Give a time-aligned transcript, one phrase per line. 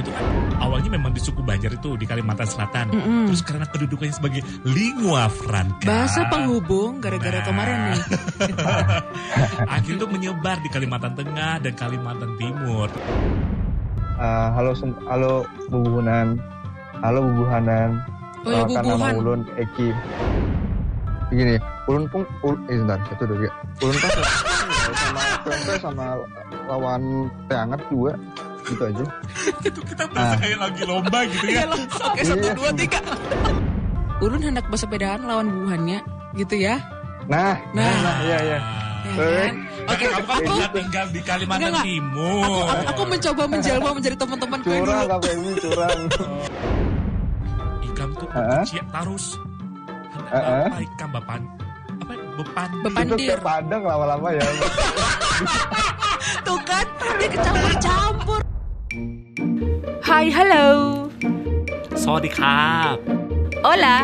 [0.00, 0.24] itu kan
[0.58, 2.86] awalnya memang di suku Banjar itu di Kalimantan Selatan.
[2.90, 3.24] Mm-mm.
[3.28, 5.84] Terus karena kedudukannya sebagai lingua franca.
[5.84, 7.46] Bahasa penghubung gara-gara Nah.
[7.46, 8.00] kemarin nih.
[9.74, 12.88] Akhirnya itu menyebar di Kalimantan Tengah dan Kalimantan Timur.
[14.20, 14.76] Eh, halo
[15.06, 15.32] halo
[15.68, 16.36] bubuhunan.
[17.00, 18.04] Halo bubuhanan.
[18.40, 19.14] Oh ya Perkenalkan nama bubuhan.
[19.16, 19.88] Ulun Eki.
[21.30, 21.54] Begini,
[21.86, 23.50] Ulun pun ul, eh sebentar, satu dua tiga.
[23.80, 24.10] Ulun kan
[25.00, 26.06] sama tempe sama
[26.66, 27.02] lawan
[27.46, 28.12] teh hangat juga.
[28.70, 29.04] Gitu aja.
[29.68, 30.38] itu kita berasa Ah.
[30.38, 31.64] kayak lagi lomba gitu Iya ya.
[31.66, 31.78] loh.
[32.06, 32.54] Oke satu Iya.
[32.54, 32.98] dua tiga.
[34.20, 35.98] Ulun hendak bersepedaan lawan bubuhannya,
[36.34, 36.76] gitu ya.
[37.26, 37.88] Nah, Nah.
[38.00, 38.58] nah, iya iya.
[39.00, 39.48] Ya Eh.
[39.48, 39.54] kan?
[39.88, 41.84] Oke, kan aku tinggal di Kalimantan Enggak, enggak.
[41.88, 42.36] Timur.
[42.36, 45.16] aku, aku, aku mencoba menjelma menjadi teman-teman gue Curang dulu.
[45.16, 46.00] apa ini curang.
[47.86, 49.24] Ikan tuh kuciak tarus.
[50.30, 50.64] Heeh.
[50.64, 51.40] Apa ikan bapan?
[51.98, 52.68] Apa bepan?
[52.70, 53.16] Itu Bepandir.
[53.18, 54.44] kayak padang lama-lama ya.
[56.40, 58.40] Tuh kan, dia kecampur-campur.
[60.09, 60.65] Hai, halo.
[62.03, 62.95] สวัสดีครับ
[63.65, 63.95] Hola.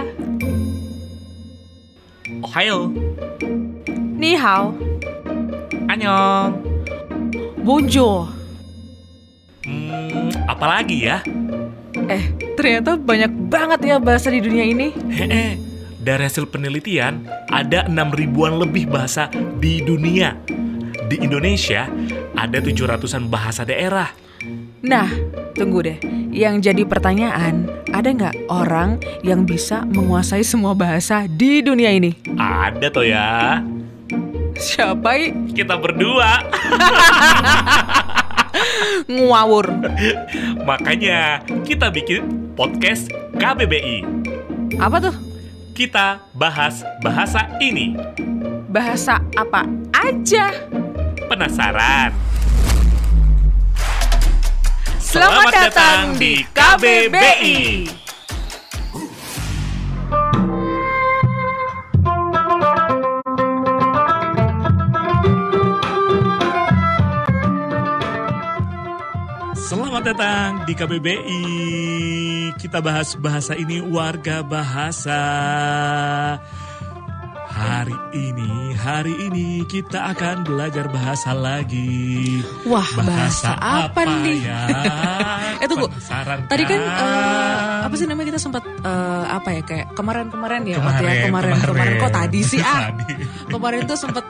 [2.41, 2.73] โอไฮโอ
[4.21, 4.63] Ni hao.
[5.89, 6.45] อันยอง
[7.67, 8.17] Bonjour.
[9.67, 11.21] Hmm, apalagi ya?
[12.09, 12.23] Eh,
[12.57, 14.89] ternyata banyak banget ya bahasa di dunia ini.
[15.13, 15.61] Hehe,
[16.01, 17.21] dari hasil penelitian
[17.53, 19.29] ada 6 ribuan lebih bahasa
[19.61, 20.33] di dunia.
[21.05, 21.85] Di Indonesia
[22.33, 24.09] ada 700-an bahasa daerah.
[24.86, 25.10] Nah,
[25.58, 25.98] tunggu deh.
[26.30, 32.14] Yang jadi pertanyaan, ada nggak orang yang bisa menguasai semua bahasa di dunia ini?
[32.38, 33.58] Ada toh ya.
[34.54, 35.10] Siapa?
[35.18, 35.34] i?
[35.50, 36.38] Kita berdua.
[39.10, 39.74] Ngawur.
[40.62, 44.06] Makanya kita bikin podcast KBBI.
[44.78, 45.16] Apa tuh?
[45.74, 47.98] Kita bahas bahasa ini.
[48.70, 49.66] Bahasa apa
[49.98, 50.54] aja?
[51.26, 52.35] Penasaran?
[55.16, 57.88] Selamat datang di KBBI.
[69.56, 71.44] Selamat datang di KBBI.
[72.60, 75.24] Kita bahas bahasa ini warga bahasa.
[77.56, 82.44] Hari ini, hari ini kita akan belajar bahasa lagi.
[82.68, 84.44] Wah, bahasa apa nih?
[84.44, 84.60] ya?
[85.56, 85.88] Eh, tunggu.
[85.88, 87.00] Penasaran Tadi kan kan?
[87.00, 87.56] eh,
[87.88, 91.92] apa sih namanya kita sempat eh, apa ya kayak kemarin-kemarin ya, Kemarin, ya kemarin kemarin
[91.96, 93.14] kok tadi sih ah Tadi.
[93.48, 94.24] kemarin tuh sempat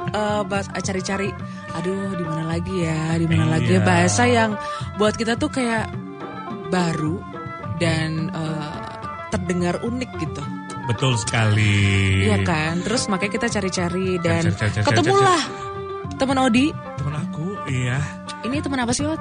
[0.46, 1.34] bahas ah, cari-cari
[1.74, 3.52] aduh di mana lagi ya di mana Iya.
[3.58, 4.50] lagi ya bahasa yang
[4.94, 5.90] buat kita tuh kayak
[6.70, 7.18] baru
[7.82, 8.70] dan eh,
[9.28, 10.42] terdengar unik gitu
[10.86, 11.74] Betul sekali.
[12.30, 15.42] Iya kan terus makanya kita cari-cari dan Cari, cari, cari, ketemulah
[16.16, 17.98] teman Odi Temen aku, iya.
[18.46, 19.20] ini teman apa sih Ot?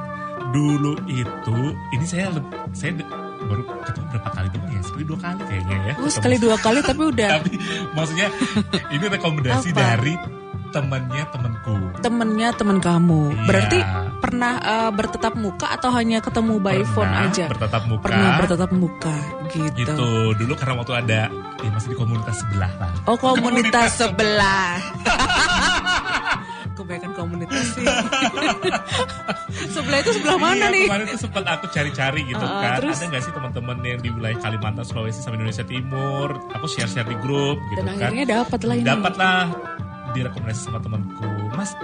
[0.53, 1.57] Dulu itu,
[1.91, 2.31] ini saya
[2.71, 2.95] saya
[3.45, 4.81] baru ketemu berapa kali doang ya?
[4.85, 5.81] Sekali dua kali kayaknya ya.
[5.81, 6.15] Oh ketemu.
[6.15, 7.51] sekali dua kali tapi udah Tapi
[7.93, 8.27] maksudnya
[8.93, 9.79] ini rekomendasi Apa?
[9.81, 10.13] dari
[10.75, 11.75] temannya temanku.
[11.97, 13.43] temennya temen kamu Iya.
[13.43, 13.79] berarti
[14.17, 18.03] pernah eh, bertetap muka atau hanya ketemu by phone Pernah aja bertatap muka.
[18.03, 19.15] pernah bertetap muka
[19.47, 19.71] gitu.
[19.77, 20.09] Gitu.
[20.35, 21.21] Dulu karena waktu ada
[21.57, 22.91] ya masih di komunitas sebelah lah.
[23.05, 24.75] Oh komunitas sebelah.
[26.75, 27.87] Kebanyakan komunitas sih.
[29.73, 30.85] sebelah itu sebelah mana Iya, nih?
[30.85, 32.71] Kemarin tuh sempat aku cari-cari gitu Ah, kan.
[32.77, 32.97] terus?
[32.97, 36.35] Ada nggak sih teman-teman yang di wilayah Kalimantan, Sulawesi sama Indonesia Timur?
[36.51, 38.11] Aku share-share di grup gitu Dan kan.
[38.11, 38.85] akhirnya dapat lah ini.
[38.85, 39.39] Dapatlah
[40.15, 41.27] direkomendasi sama temanku.
[41.51, 41.75] Mas,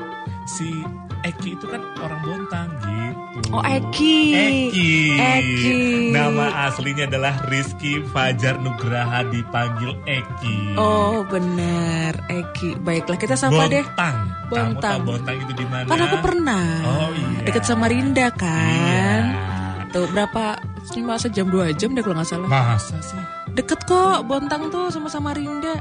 [0.48, 0.82] si
[1.22, 3.54] Eki itu kan orang Bontang gitu.
[3.54, 4.18] Oh Eki.
[4.34, 4.92] Eki.
[5.20, 5.80] Eki.
[6.16, 10.80] Nama aslinya adalah Rizky Fajar Nugraha dipanggil Eki.
[10.82, 12.80] Oh benar Eki.
[12.82, 13.86] Baiklah kita sapa deh.
[13.86, 14.18] Bontang.
[14.50, 14.82] Kamu Bontang.
[14.82, 15.88] tahu Bontang itu di mana?
[15.88, 16.66] Kan aku pernah.
[16.90, 17.46] Oh iya.
[17.46, 19.24] Deket sama Rinda kan.
[19.30, 19.92] Iya.
[19.94, 20.58] Tuh berapa?
[20.90, 22.50] Cuma sejam dua jam deh kalau nggak salah.
[22.50, 23.22] Masa sih?
[23.54, 25.78] Deket kok Bontang tuh sama sama Rinda.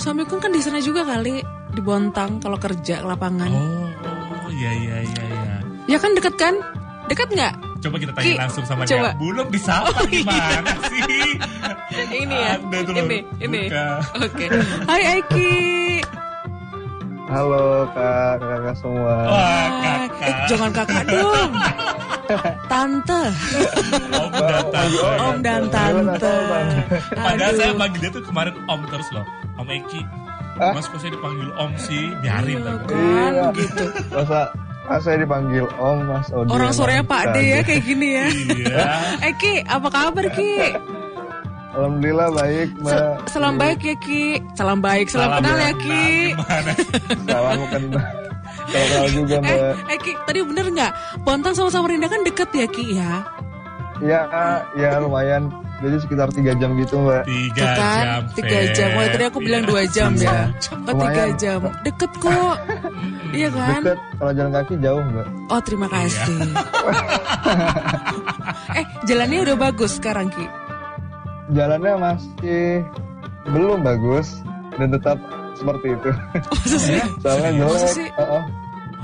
[0.00, 3.50] Suamiku kan di sana juga kali di Bontang kalau kerja ke lapangan.
[3.50, 3.88] Oh,
[4.44, 5.54] oh iya iya iya iya.
[5.86, 6.54] Ya kan deket kan?
[7.06, 7.54] Deket nggak?
[7.78, 9.14] Coba kita tanya Ki, langsung sama coba.
[9.14, 9.20] dia.
[9.22, 10.20] Belum disapa Oh, iya.
[10.20, 11.30] gimana sih?
[12.18, 12.52] Ini ya.
[12.58, 13.60] Ada tuh, Ini, ini.
[14.18, 14.46] Oke.
[14.84, 15.52] Hai Aiki.
[17.28, 19.14] Halo kak, kakak semua.
[19.26, 20.24] Wah, kakak.
[20.24, 21.50] Eh, jangan kakak dong.
[22.72, 23.22] Tante.
[24.12, 25.08] Om dan tante.
[25.16, 26.34] Om dan tante.
[27.14, 27.78] Padahal saya Aduh.
[27.78, 29.24] panggil dia tuh kemarin Om terus loh.
[29.56, 30.00] Om Eki.
[30.58, 30.72] Hah?
[30.72, 32.04] Mas kok saya dipanggil Om sih?
[32.18, 32.74] Biarin Iya lah.
[32.80, 33.46] kan Iya.
[33.54, 33.84] gitu.
[34.10, 34.38] Masa
[34.84, 36.48] ah, saya dipanggil Om Mas Odi.
[36.48, 38.26] Orang suaranya Mas Pak D ya kayak gini ya.
[38.28, 38.84] Iya.
[39.30, 40.54] Eki, apa kabar Ki?
[41.70, 43.28] Alhamdulillah baik Mbak.
[43.28, 44.24] salam baik ya Ki.
[44.52, 46.06] Salam baik, salam, kenal ya Ki.
[46.32, 46.72] Gimana?
[47.24, 48.02] Salam kenal.
[48.68, 49.74] Kenal juga Eh, Mbak.
[49.86, 50.92] eh Ki, tadi bener nggak?
[51.22, 53.12] Bontang sama Samarinda kan deket ya Ki ya?
[54.00, 54.20] ya
[54.74, 55.50] ya lumayan.
[55.78, 57.22] Jadi sekitar tiga jam gitu mbak.
[57.22, 58.22] Tiga kan, jam.
[58.34, 58.88] tiga jam.
[58.98, 60.26] Wah, tadi aku bilang dua jam Iya.
[60.26, 60.42] ya.
[60.74, 61.60] Oh, tiga jam.
[61.86, 62.56] Deket kok.
[63.28, 63.84] Iya kan?
[63.84, 65.26] Deket kalau jalan kaki jauh mbak.
[65.52, 66.32] Oh, terima kasih.
[68.80, 70.48] eh, jalannya udah bagus sekarang, Ki.
[71.52, 72.80] Jalannya masih
[73.52, 74.40] belum bagus
[74.76, 75.16] dan tetap
[75.56, 76.10] seperti itu.
[76.88, 77.00] Sih?
[77.20, 77.88] Soalnya jelek.
[77.92, 78.08] sih?
[78.16, 78.42] Heeh.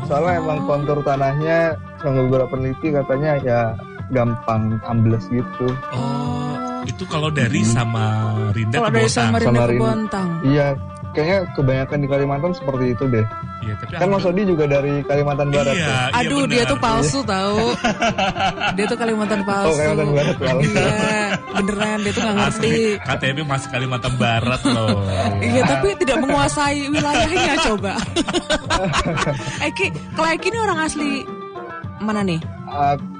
[0.04, 3.60] Soalnya emang kontur tanahnya sama beberapa peneliti katanya ya
[4.12, 5.68] gampang ambles gitu.
[5.92, 6.53] Oh,
[6.84, 8.04] itu kalau dari sama
[8.52, 9.16] Rinda Kalau ke dari Bontang.
[9.16, 9.82] Samarinda ke Samarinda.
[9.82, 10.28] Bontang.
[10.44, 10.66] Iya,
[11.14, 13.26] kayaknya kebanyakan di Kalimantan seperti itu deh.
[13.64, 15.88] Iya, tapi Kan Mas Odi juga dari Kalimantan Barat Iya, ya.
[15.88, 16.72] iya Aduh, dia benar.
[16.74, 17.58] tuh palsu tahu.
[18.76, 19.68] dia tuh Kalimantan palsu.
[19.72, 20.68] Oh, Kalimantan Barat palsu.
[20.68, 22.72] Iya, beneran dia tuh nggak ngerti.
[23.00, 24.88] KTP masih Kalimantan Barat loh.
[25.40, 27.92] Iya, tapi tidak menguasai wilayahnya coba.
[29.64, 31.10] eh, Ki, kalau Eki ini orang asli
[31.98, 32.40] mana nih?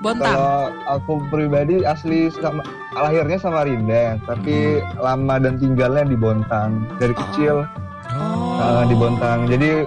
[0.00, 0.34] Bontang.
[0.34, 0.58] Kalau
[0.90, 2.60] aku pribadi asli sama,
[2.92, 4.56] lahirnya Samarinda, tapi
[4.96, 7.62] lama dan tinggalnya di Bontang dari kecil
[8.06, 8.60] Oh.
[8.60, 9.48] ah, di Bontang.
[9.48, 9.82] Jadi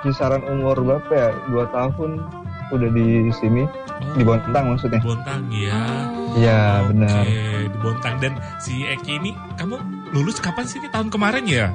[0.00, 1.28] kisaran umur berapa ya?
[1.46, 2.22] Dua tahun
[2.68, 3.66] udah di sini
[4.14, 5.02] di Bontang maksudnya.
[5.02, 5.82] Bontang ya.
[6.36, 7.24] Iya Oke, benar.
[7.66, 9.76] di Bontang dan si Eki ini kamu
[10.12, 10.88] lulus kapan sih Ki?
[10.88, 11.74] tahun kemarin ya?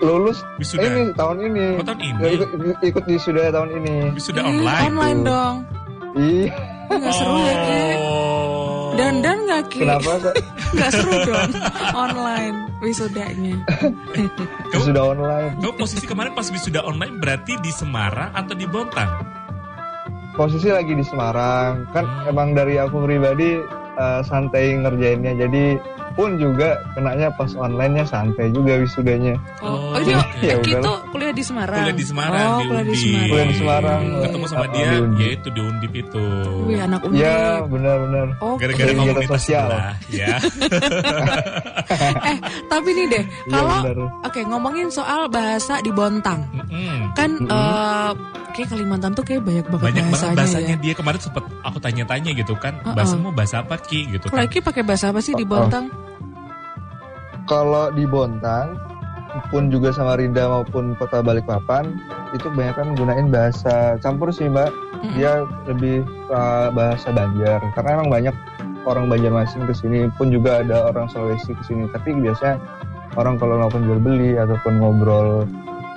[0.00, 0.82] Lulus Wisuda.
[0.84, 1.66] ini tahun ini.
[1.78, 2.18] Oh, tahun ini.
[2.18, 2.50] Nggak ikut,
[2.82, 3.94] ikut di sudah tahun ini.
[4.12, 4.82] Wisuda Ih, online.
[4.88, 5.54] Online dong.
[6.14, 6.50] Ih, Ih,
[6.86, 7.78] Nggak seru ya, Ki.
[7.98, 8.94] Oh.
[8.94, 9.78] Dan dan nggak Ki?
[9.82, 10.10] kenapa?
[10.20, 10.34] Kak?
[10.74, 11.50] Nggak seru dong.
[11.92, 13.54] Online wisudanya.
[14.84, 15.54] Sudah online.
[15.56, 19.10] kamu posisi kemarin pas wisuda online berarti di Semarang atau di Bontang?
[20.34, 21.86] Posisi lagi di Semarang.
[21.90, 22.30] Kan Hmm.
[22.30, 23.58] emang dari aku pribadi
[23.94, 25.38] eh, santai ngerjainnya.
[25.38, 25.78] Jadi
[26.14, 29.34] pun juga kenanya pas online-nya santai juga wisudanya.
[29.58, 30.38] Oh, Oh, oh dia oke.
[30.40, 31.78] Ya Eki tuh kuliah di Semarang.
[31.80, 32.94] Kuliah di Semarang, oh, di kuliah di.
[32.94, 33.26] Semarang.
[33.26, 34.02] Kuliah di Semarang.
[34.20, 35.22] Ketemu sama Oh, dia, di Undi.
[35.22, 36.24] yaitu di Undip itu.
[36.64, 37.20] Wih, anak Undip.
[37.20, 38.26] Ya benar-benar.
[38.38, 38.58] Oke.
[38.60, 39.66] Gara-gara komunitas sosial.
[39.66, 40.36] sebelah, ya.
[42.24, 43.98] eh, tapi nih deh, Iya kalau benar.
[44.24, 46.46] oke ngomongin soal bahasa di Bontang.
[46.50, 47.12] Mm-mm.
[47.12, 47.50] Kan Mm-mm.
[47.50, 48.10] eh,
[48.52, 50.80] kayak Kalimantan tuh kayak banyak banget Banyak banget bahasanya, bahasanya ya.
[50.80, 52.94] dia kemarin sempet aku tanya-tanya gitu kan, Uh-uh.
[52.94, 54.46] bahasamu bahasa apa Ki gitu Kalau kan.
[54.46, 55.90] Eki pakai bahasa apa sih di Oh, Bontang?
[57.44, 58.78] Kalau di Bontang
[59.50, 61.90] pun juga sama Rinda maupun Kota Balikpapan
[62.32, 64.70] itu kebanyakan gunain bahasa campur sih mbak.
[65.18, 68.34] Dia lebih uh, bahasa Banjar karena emang banyak
[68.88, 71.84] orang Banjarmasin ke sini pun juga ada orang Sulawesi ke sini.
[71.92, 72.56] Tapi biasanya
[73.18, 75.44] orang kalau melakukan jual beli ataupun ngobrol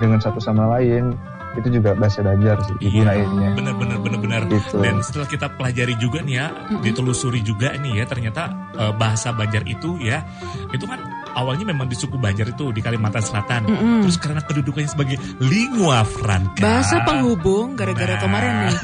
[0.02, 1.16] dengan satu sama lain
[1.56, 2.82] itu juga bahasa Banjar sih Iya.
[3.02, 3.50] digunainnya.
[3.56, 4.42] Bener-bener bener-bener.
[4.46, 4.78] Gitu.
[4.78, 6.46] Dan setelah kita pelajari juga nih ya,
[6.84, 8.42] ditelusuri juga nih ya, ternyata
[8.78, 10.22] eh, bahasa Banjar itu ya,
[10.70, 11.00] itu kan
[11.32, 13.64] awalnya memang di suku Banjar itu di Kalimantan Selatan.
[13.64, 14.00] Mm-mm.
[14.02, 16.58] Terus karena kedudukannya sebagai lingua franca.
[16.58, 18.20] Bahasa penghubung gara-gara Nah.
[18.20, 18.76] kemarin nih.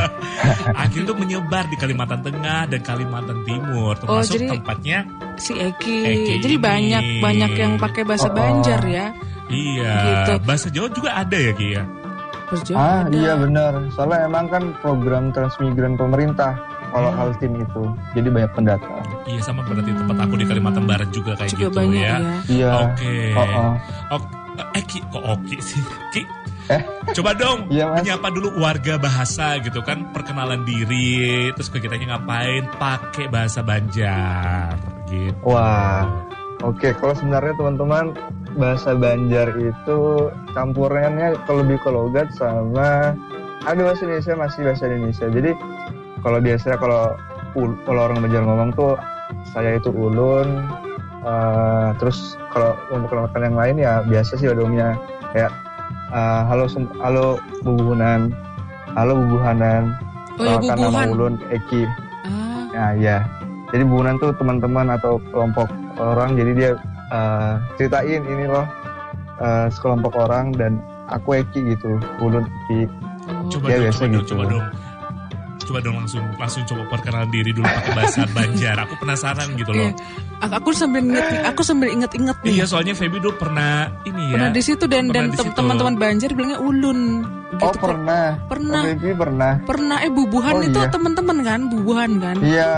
[0.80, 4.98] Akhirnya itu menyebar di Kalimantan Tengah dan Kalimantan Timur, Oh, termasuk jadi- tempatnya
[5.36, 5.98] Si Eki.
[6.04, 6.60] Eki Jadi ini.
[6.60, 8.36] banyak banyak yang pakai bahasa Oh, oh.
[8.36, 9.06] Banjar ya.
[9.48, 9.94] iya.
[9.98, 10.32] Gitu.
[10.44, 11.84] Bahasa Jawa juga ada ya Ki ya.
[12.74, 13.14] Ah ada.
[13.14, 13.72] iya benar.
[13.90, 16.58] Soalnya emang kan program transmigran pemerintah
[16.90, 17.22] kalau Hmm.
[17.24, 17.82] Altim itu.
[18.12, 19.02] Jadi banyak pendatang.
[19.24, 22.16] Iya sama berarti tempat aku di Kalimantan Barat juga kayak juga gitu banyak ya.
[22.16, 22.18] ya.
[22.46, 22.70] Iya.
[22.84, 23.14] Oke.
[23.32, 23.72] Oh, oh.
[24.10, 24.24] Ok,
[24.72, 25.80] eh Ki, kok Oki sih?
[26.10, 26.22] Ki,
[26.68, 26.82] Eh?
[27.12, 28.02] coba dong Iya, Mas.
[28.02, 35.34] menyapa dulu warga bahasa gitu kan, perkenalan diri, terus kegiatannya ngapain, pakai bahasa Banjar gitu.
[35.42, 36.06] Wah.
[36.60, 38.12] Oke, kalau sebenarnya teman-teman
[38.52, 39.98] bahasa Banjar itu
[40.52, 43.16] campurannya ke lebih ke logat sama
[43.60, 45.26] ada bahasa Indonesia masih bahasa Indonesia.
[45.26, 45.50] Jadi
[46.20, 47.02] kalau biasanya kalau
[47.82, 48.94] kalau orang Banjar ngomong tuh
[49.46, 50.48] saya itu ulun.
[51.20, 52.16] eh, terus
[52.48, 54.96] kalau memperkenalkan yang lain ya biasa sih pada umumnya
[55.30, 55.52] kayak
[56.10, 56.64] eh, halo
[56.96, 57.26] halo
[57.60, 58.32] bubuhunan,
[58.90, 60.00] halo bubuhanan,
[60.34, 61.08] Oh ya nama bubuhan.
[61.10, 61.84] ulun Eki.
[62.24, 63.16] Ah, Ya, ya.
[63.68, 66.34] Jadi bubunan tuh teman-teman atau kelompok orang.
[66.34, 66.70] Jadi dia
[67.12, 68.64] eh, ceritain ini loh
[69.38, 72.88] eh, sekelompok orang dan aku Eki gitu, ulun Eki.
[73.28, 73.44] oh.
[73.50, 74.28] Coba Ya, dong, biasa coba dong, gitu.
[74.32, 74.64] coba dong.
[75.60, 78.76] Coba dong langsung langsung coba perkenalan diri dulu pakai bahasa Banjar.
[78.80, 79.86] Aku penasaran gitu loh.
[79.86, 79.92] Iya.
[80.40, 82.52] Aku- Aku sambil inget, aku sambil inget-inget nih.
[82.54, 84.34] Iya, soalnya Feby dulu pernah ini ya.
[84.34, 87.00] Pernah di situ dan dan Pernah teman-teman Banjar bilangnya ulun.
[87.50, 87.60] Gitu.
[87.60, 88.80] Oh pernah, Pernah.
[88.80, 89.52] Oh, Baby pernah.
[89.60, 90.86] Pernah eh bubuhan Oh, itu iya.
[90.88, 92.36] teman-teman kan, bubuhan kan.
[92.38, 92.70] Iya,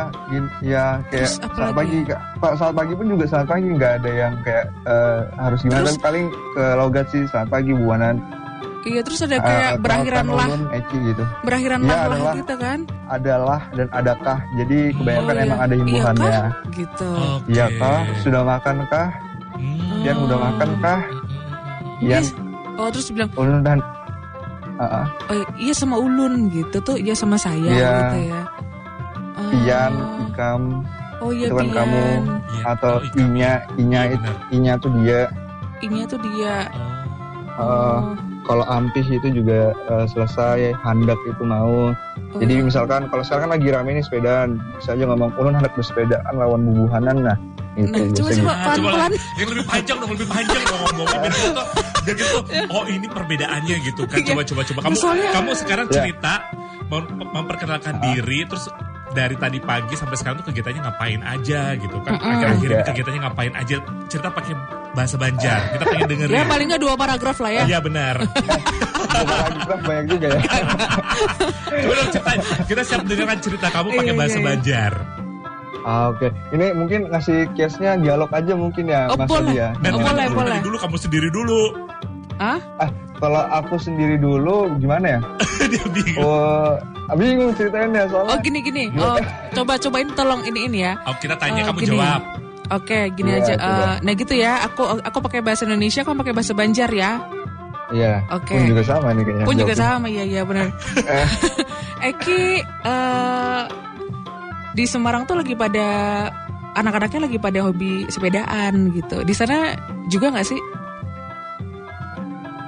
[0.58, 1.98] iya kayak Terus saat pagi.
[2.40, 5.86] Pak saat pagi pun juga saat pagi nggak ada yang kayak eh, harus gimana.
[5.86, 8.16] Terus- paling ke logat sih saat pagi buanan.
[8.82, 11.24] Iya, terus ada Eh, kayak berakhiran kenalkan lah, ulun Eki gitu.
[11.40, 12.34] berakhiran Iya, lah lah adalah.
[12.34, 12.78] gitu kan.
[13.06, 14.38] Adalah dan adakah.
[14.56, 15.44] Jadi kebanyakan Oh, iya.
[15.44, 16.30] emang ada Iya himbuhannya.
[16.32, 16.50] kah?
[16.72, 17.10] Gitu.
[17.14, 17.46] Oke.
[17.48, 18.00] Iya kah?
[18.18, 19.08] Sudah makan kah?
[19.52, 20.02] Hmm.
[20.02, 21.00] Yang udah makan kah?
[22.00, 22.34] Yang Yes.
[22.72, 23.78] Oh, terus bilang, ulun dan
[24.74, 25.06] Ah, ah.
[25.28, 27.92] "Oh, iya sama ulun" gitu tuh, iya sama saya Iya.
[28.08, 28.42] gitu ya.
[29.44, 29.92] pian,
[30.24, 30.62] ikam,
[31.18, 31.76] Oh iya itu kan pian.
[31.76, 32.04] kamu.
[32.50, 34.50] Iya, atau oh, inya, inya Iya, itu, benar.
[34.50, 35.20] inya tuh dia.
[35.78, 36.56] Inya tuh dia.
[37.54, 38.00] Oh.
[38.42, 41.94] Kalau ampih itu juga eh, selesai, handak itu mau.
[42.32, 45.72] Oh, Jadi misalkan kalau sekarang kan lagi rame nih sepedaan, bisa aja ngomong ulun hendak
[45.72, 47.36] bersepedaan lawan bubuhanan nah.
[47.72, 49.12] Itu Nah, coba coba Ah, coba pelan-pelan.
[49.38, 51.66] yang lebih panjang dong, lebih panjang dong ngomongnya biar kita tuh,
[52.02, 54.16] biar kita tuh, oh ini perbedaannya gitu kan.
[54.22, 55.94] Coba coba coba kamu Soalnya- kamu sekarang Ya.
[55.94, 56.32] cerita
[56.84, 58.02] mem- memperkenalkan Ah.
[58.04, 58.64] diri terus
[59.12, 62.12] dari tadi pagi sampai sekarang tuh kegiatannya ngapain aja gitu kan.
[62.14, 62.32] Mm-mm.
[62.32, 62.84] Akhir-akhir ini Ya.
[62.84, 63.76] kegiatannya ngapain aja.
[64.08, 64.52] Cerita pakai
[64.92, 65.60] bahasa Banjar.
[65.70, 66.34] Kita pengen dengerin.
[66.34, 67.62] Ya paling nggak dua paragraf lah ya.
[67.64, 68.16] Iya benar.
[69.12, 70.40] Paragraf banyak juga ya.
[71.62, 72.40] Coba dong ceritain.
[72.64, 74.48] Kita siap dengarkan cerita kamu pakai Iya, bahasa iya, iya.
[74.48, 74.92] Banjar.
[75.82, 79.50] Ah, Oke, ini mungkin ngasih case-nya dialog aja mungkin ya, Oh, Mas boleh.
[79.50, 79.68] Adi ya.
[79.82, 80.58] Dan Oh, boleh, dulu, boleh.
[80.62, 81.60] dulu kamu sendiri dulu.
[82.38, 82.58] Hah?
[82.78, 82.88] Ah,
[83.22, 85.20] kalau aku sendiri dulu gimana ya?
[85.70, 86.18] Dia bingung.
[86.20, 86.74] Oh,
[87.14, 88.34] bingung ceritainnya soalnya.
[88.34, 88.90] Oh gini gini.
[88.98, 89.14] Oh
[89.54, 90.98] coba cobain tolong ini ini ya.
[91.06, 91.90] Oh, kita tanya Oh, kamu gini.
[91.94, 92.20] jawab.
[92.72, 93.54] Oke, gini Iya, aja.
[93.54, 93.70] coba.
[93.70, 94.52] Eh, nah gitu ya.
[94.66, 97.22] Aku aku pakai bahasa Indonesia, kamu pakai bahasa Banjar ya.
[97.92, 98.24] Iya.
[98.32, 98.56] Oke.
[98.56, 99.44] Pun juga sama nih kayaknya.
[99.44, 99.94] Pun juga jawabnya.
[99.94, 100.66] sama, iya iya benar.
[100.98, 101.28] Eh.
[102.10, 103.62] Eki eh
[104.72, 105.86] di Semarang tuh lagi pada
[106.72, 109.20] anak-anaknya lagi pada hobi sepedaan gitu.
[109.20, 109.76] Di sana
[110.08, 110.60] juga nggak sih?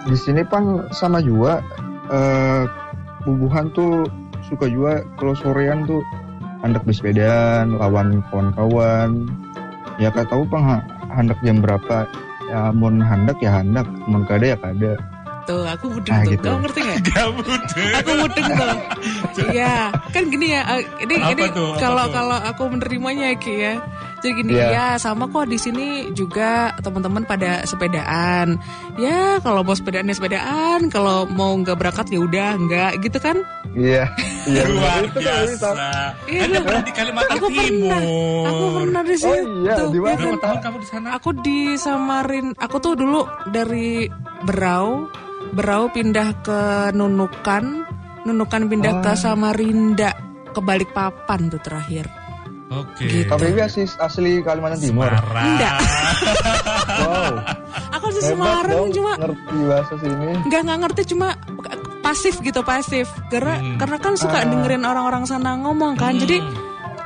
[0.05, 1.65] Di sini pang sama juga
[2.07, 2.63] eh
[3.25, 4.05] bubuhan tuh
[4.45, 6.05] suka juga kalau sorean tuh
[6.61, 9.25] hendak bersepedaan lawan kawan-kawan.
[9.97, 12.05] Ya kak tahu pang ha- hendak jam berapa?
[12.45, 14.93] Ya mun hendak ya hendak, mun kada ya kada.
[15.45, 16.33] Tuh, aku mudeng Ah, tuh.
[16.33, 16.47] gitu.
[16.47, 17.01] Kamu ngerti nggak?
[17.05, 17.41] Kamu
[18.01, 18.77] Aku mudeng tuh.
[19.53, 19.75] Iya,
[20.09, 20.63] kan gini ya.
[20.73, 21.45] eh, Ini Apa ini
[21.77, 23.75] kalau kalau aku menerimanya Ki ya.
[24.25, 24.69] Jadi gini Iya.
[24.73, 28.57] ya, sama kok di sini juga teman-teman pada sepedaan.
[28.97, 33.45] Ya, kalau mau sepedaan ya sepedaan, kalau mau nggak berangkat ya udah nggak gitu kan?
[33.77, 34.09] Iya.
[34.49, 34.63] Iya.
[34.73, 35.69] Luar itu kan biasa.
[36.25, 37.69] Iya, Anda pernah di Kalimantan Aku pernah.
[37.69, 38.47] Timur.
[38.49, 39.29] Aku pernah di situ.
[39.29, 40.09] Oh iya, di mana?
[40.09, 40.37] ya kan?
[40.41, 41.07] tahun kamu di sana?
[41.21, 42.47] Aku di Samarin.
[42.57, 43.21] Aku tuh dulu
[43.53, 44.09] dari
[44.41, 45.05] Berau,
[45.53, 46.61] Berau pindah ke
[46.97, 47.65] Nunukan,
[48.25, 49.21] Nunukan pindah ke Oh.
[49.21, 50.17] Samarinda,
[50.49, 52.09] ke Balikpapan tuh terakhir.
[52.67, 53.05] Oke.
[53.05, 53.29] Gitu.
[53.29, 55.07] KBB asli, asli Kalimantan Timur.
[55.07, 55.47] Semarang.
[55.51, 55.75] Enggak.
[56.95, 57.35] Wow.
[57.93, 60.31] Aku Hebat Semarang dong, cuma ngerti bahasa sini.
[60.43, 61.29] nggak nggak ngerti cuma
[62.01, 63.77] pasif gitu pasif karena Hmm.
[63.77, 64.47] karena kan suka Ah.
[64.47, 66.55] dengerin orang-orang sana ngomong kan jadi Hmm.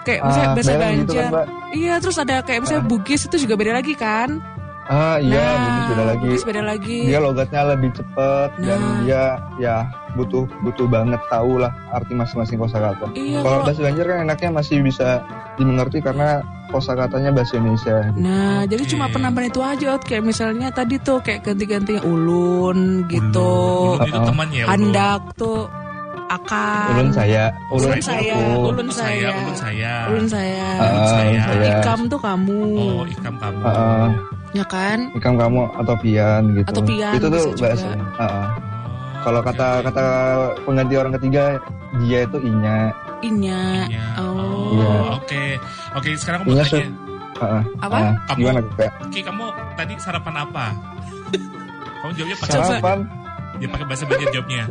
[0.02, 1.46] kayak misalnya Ah, bahasa beda gitu kan, Banjar Mbak.
[1.72, 4.28] iya terus ada kayak misalnya Bugis itu juga beda lagi kan
[4.86, 6.24] Ah iya, nah Bugis beda lagi.
[6.26, 8.96] Bugis beda lagi Dia logatnya lebih cepet dan Nah.
[8.98, 9.24] dia
[9.58, 9.76] ya
[10.18, 13.06] butuh butuh banget tahu lah arti masing-masing kosakata.
[13.14, 15.22] iya Kalau bahasa Banjar kan enaknya masih bisa
[15.54, 18.12] dimengerti karena kosakatanya bahasa Indonesia.
[18.12, 20.04] Nah, jadi cuma penambahan itu aja, Ot.
[20.04, 23.52] kayak misalnya tadi tuh kayak ganti-gantinya ulun gitu,
[23.88, 24.68] Ulun, ulun itu temannya ulun.
[24.68, 25.60] handak tuh
[26.28, 29.28] akan, Ulun saya, ulun, Ulun saya, ulun Ulun saya, saya.
[29.32, 29.94] ulun saya.
[30.12, 31.40] ulun saya, ulun saya.
[31.40, 31.72] saya.
[31.80, 33.60] ikam tuh kamu, Oh, ikam kamu.
[33.64, 34.08] Ah.
[34.52, 34.98] ya kan?
[35.16, 36.68] ikam kamu atau pian gitu.
[36.68, 37.64] Atau pian, Itu tuh bisa juga.
[37.64, 38.04] bahasanya.
[39.22, 39.84] Kalau oke, kata oke.
[39.90, 40.04] kata
[40.62, 41.44] pengganti orang ketiga
[42.04, 42.78] dia itu inya.
[43.18, 43.60] Inya,
[43.90, 44.04] Iya.
[44.22, 44.70] Oh.
[44.78, 44.94] Iya.
[45.18, 45.42] oke.
[45.98, 46.86] Oke, sekarang aku mau tanya.
[47.38, 47.62] Ah.
[47.82, 47.96] Apa?
[47.98, 49.44] Ah, Kamu- gimana kayak Ki, kamu
[49.78, 50.64] tadi sarapan apa?
[52.02, 52.98] kamu jawabnya pakai sarapan?
[53.58, 54.64] dia pakai bahasa Banjar jawabnya.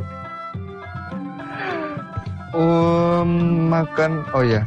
[2.56, 3.30] Um,
[3.68, 4.64] makan oh ya.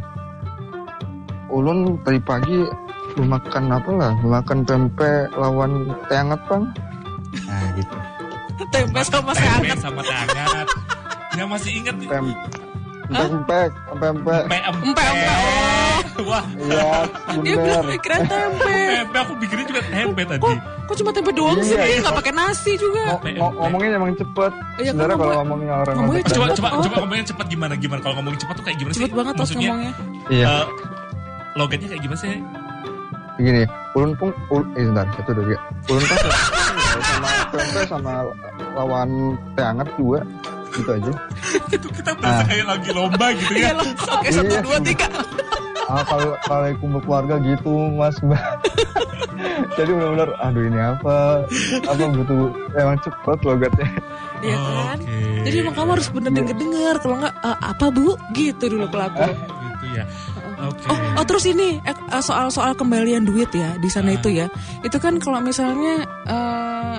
[1.51, 2.59] Ulun tadi pagi
[3.19, 4.13] makan apa lah?
[4.21, 6.65] Makan tempe lawan teh hangat bang.
[7.49, 7.97] Nah gitu.
[8.67, 9.79] Tempe sama Tempe angkat.
[9.79, 10.67] sama hangat.
[11.33, 12.09] Yang masih ingat nih.
[12.09, 12.27] Tem
[13.11, 14.07] tempe tempe.
[14.47, 15.99] Empe, Empe, empe, oh.
[16.23, 16.91] Wah, Iya
[17.41, 17.81] Dia bener.
[17.83, 18.77] bilang kira tempe.
[18.93, 20.43] tempe aku bikinnya juga tempe tadi.
[20.43, 20.53] Kok,
[20.85, 21.77] kok cuma tempe doang Iya, sih?
[21.77, 21.99] iya.
[21.99, 23.03] Nggak pakai nasi juga.
[23.11, 24.53] Ngo- ngo- ngomongnya emang cepet.
[24.53, 26.59] Iya, kan Sebenarnya kalau ngomong- ngomongnya orang ngomongnya ngomong- Coba cepet.
[26.61, 26.83] coba Oh.
[26.83, 29.01] coba ngomongnya cepat gimana gimana kalau ngomongin cepat tuh kayak gimana sih?
[29.01, 29.93] Cepet banget Maksudnya ngomongnya.
[30.29, 30.47] Iya.
[30.47, 30.65] eh,
[31.57, 32.33] logatnya kayak gimana sih?
[33.33, 35.61] Begini, ulun pun ul, eh sebentar, satu dulu ya.
[35.89, 36.19] Ulun kan
[37.51, 38.13] tempe sama
[38.73, 39.11] lawan
[39.53, 40.21] teh hangat juga.
[40.71, 41.13] Gitu aja.
[41.69, 42.47] Itu kita berasa Ah.
[42.47, 43.79] kayak lagi lomba gitu Iya ya.
[43.79, 43.87] loh.
[43.91, 44.63] Oke satu Iya.
[44.63, 45.07] dua tiga.
[45.85, 48.39] ah kalau kalau kumpul keluarga gitu mas mbak
[49.75, 51.43] jadi benar-benar aduh ini apa
[51.83, 52.39] apa butuh
[52.73, 53.89] emang cepet logatnya
[54.39, 54.97] Iya kan?
[54.97, 55.19] Oke.
[55.45, 58.99] Jadi emang kamu harus bener denger denger kalau nggak "Eh, apa bu gitu dulu ke
[59.03, 59.21] aku.
[59.67, 60.05] gitu ya.
[60.63, 60.87] Oke.
[60.87, 64.17] Oh, oh terus ini eh, soal soal kembalian duit ya di sana Ah.
[64.17, 64.47] itu ya.
[64.81, 66.97] Itu kan kalau misalnya eh,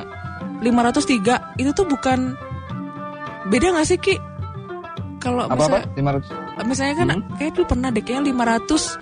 [0.61, 2.37] 503 itu tuh bukan
[3.49, 4.15] beda nggak sih Ki?
[5.17, 7.21] Kalau apa apa misalnya, misalnya kan Hmm.
[7.35, 8.97] kayak dulu pernah deh kayaknya 500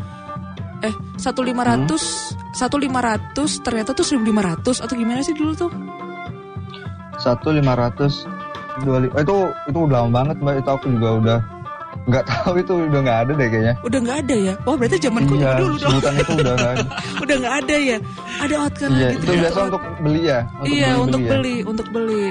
[0.79, 5.71] eh 1500 1500 ternyata tuh 1500 atau gimana sih dulu tuh?
[7.19, 8.23] satu lima ratus
[8.79, 9.35] dua li- oh, itu
[9.67, 11.39] itu udah lama banget mbak itu aku juga udah
[12.09, 13.73] nggak tahu itu udah nggak ada deh kayaknya.
[13.79, 14.53] Udah nggak ada ya?
[14.65, 15.91] Wah berarti zamanku Iya, dulu dong.
[15.93, 16.83] sebutan itu udah nggak ada.
[17.23, 17.97] Udah nggak ada ya?
[18.39, 19.21] Ada outcast Iya, gitu.
[19.21, 19.39] itu ya?
[19.45, 20.39] biasa untuk beli ya.
[20.49, 21.29] Untuk iya untuk ya.
[21.29, 22.25] beli, untuk beli.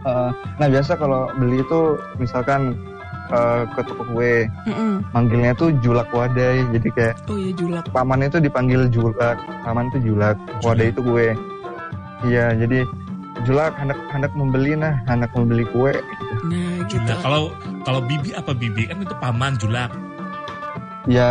[0.00, 1.80] Uh, nah biasa kalau beli itu
[2.16, 2.60] misalkan
[3.28, 5.04] uh, ke toko kue, Mm-mm.
[5.12, 6.64] manggilnya tuh julak wadai.
[6.70, 7.84] Jadi kayak Oh iya julak.
[7.92, 11.36] paman itu dipanggil julak, paman itu julak, wadai itu kue.
[12.20, 12.84] Iya, jadi
[13.42, 15.92] julak hendak hendak membeli nah, hendak membeli kue.
[16.46, 17.00] Nah gitu.
[17.00, 17.18] Julak.
[17.20, 17.42] Kalau
[17.82, 19.90] kalau bibi apa bibi kan itu paman julak.
[21.08, 21.28] Ya,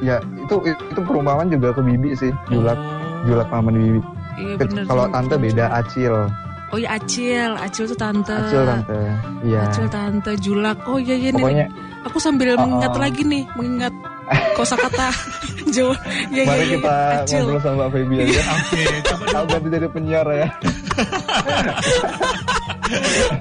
[0.00, 3.28] ya itu itu perumpamaan juga ke bibi sih, julak, Oh.
[3.28, 4.00] julak paman bibi.
[4.34, 4.82] Iya bener.
[4.88, 6.14] Kalau tante beda acil,
[6.72, 8.34] Oh iya acil, acil tuh tante.
[8.34, 8.98] acil tante.
[9.44, 9.60] Iya.
[9.68, 10.80] Acil tante julak.
[10.88, 11.38] Oh iya iya nih.
[11.38, 11.66] Pokoknya
[12.04, 13.94] Aku sambil Oh, mengingat lagi nih, mengingat
[14.52, 15.08] kosakata
[15.72, 15.96] Jawa.
[16.28, 17.42] Ya, ya, mari ya, kita acil.
[17.48, 18.42] ngobrol sama Feby aja.
[18.52, 20.48] Oke, coba ganti jadi penyiar ya.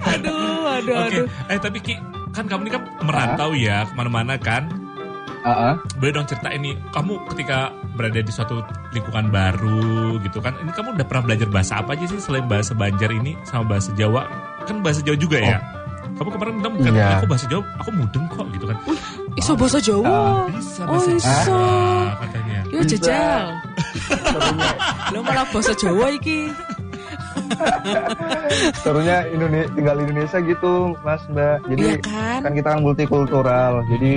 [0.06, 1.26] Aduh, aduh, Oke, aduh.
[1.48, 1.94] eh tapi Ki,
[2.32, 4.68] kan kamu ini kan merantau ya ke mana-mana kan?
[5.44, 5.74] Heeh.
[6.00, 10.96] Boleh dong cerita ini, kamu ketika berada di suatu lingkungan baru gitu kan, ini kamu
[10.96, 14.26] udah pernah belajar bahasa apa aja sih selain bahasa Banjar ini sama bahasa Jawa?
[14.64, 15.58] Kan bahasa Jawa juga ya?
[16.14, 17.08] Kamu kemarin bilang kan Iya.
[17.18, 18.78] aku bahasa Jawa, aku mudeng kok gitu kan?
[19.36, 20.14] Iso bahasa Jawa.
[20.48, 21.30] Bisa Oh, bahasa iso.
[21.44, 21.72] Jawa
[22.22, 22.60] katanya.
[22.64, 22.90] Ya Bisa.
[22.96, 23.44] jajal.
[25.12, 26.50] Lo malah bahasa Jawa iki.
[28.84, 31.58] Serunya Indonesia tinggal di Indonesia gitu, Mas Mbak.
[31.70, 32.40] Jadi Iya kan?
[32.44, 33.74] kan kita kan multikultural.
[33.90, 34.14] Jadi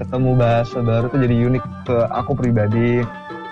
[0.00, 3.02] ketemu bahasa baru tuh jadi unik ke aku pribadi.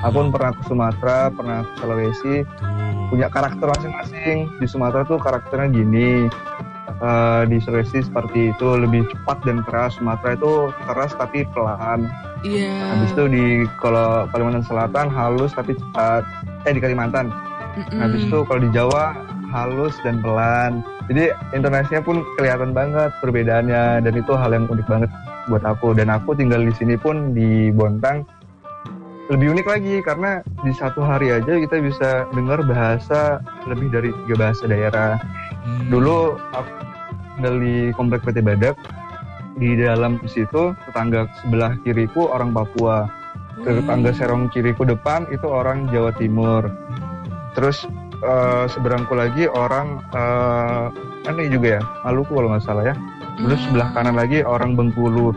[0.01, 3.05] Aku pun pernah ke Sumatera, pernah ke Sulawesi, Tuh.
[3.13, 4.49] punya karakter masing-masing.
[4.57, 6.25] Di Sumatera tuh karakternya gini.
[7.01, 10.01] Eh, di Sulawesi seperti itu lebih cepat dan keras.
[10.01, 12.09] Sumatera itu keras tapi pelan.
[12.41, 12.73] Iya.
[12.97, 13.45] Habis itu di
[13.77, 16.25] kalau Kalimantan Selatan halus tapi cepat.
[16.65, 17.29] Eh di Kalimantan.
[17.77, 17.99] Mm-mm.
[18.03, 19.15] Habis itu kalau di Jawa
[19.51, 20.83] halus dan pelan.
[21.11, 25.11] Jadi intonasinya pun kelihatan banget perbedaannya dan itu hal yang unik banget
[25.51, 28.23] buat aku dan aku tinggal di sini pun di Bontang
[29.31, 34.35] lebih unik lagi karena di satu hari aja kita bisa dengar bahasa lebih dari tiga
[34.47, 35.13] bahasa daerah.
[35.63, 35.87] Hmm.
[35.91, 36.71] Dulu aku
[37.39, 38.75] tinggal di komplek PT Badak
[39.59, 43.07] di dalam situ tetangga sebelah kiriku orang Papua
[43.61, 46.71] tetangga serong kiriku depan itu orang Jawa Timur
[47.53, 47.85] terus
[48.17, 50.85] eh, seberangku lagi orang eh
[51.21, 52.95] kan ini juga ya Maluku kalau nggak salah ya
[53.37, 53.67] terus Hmm.
[53.69, 55.33] sebelah kanan lagi orang Bengkulu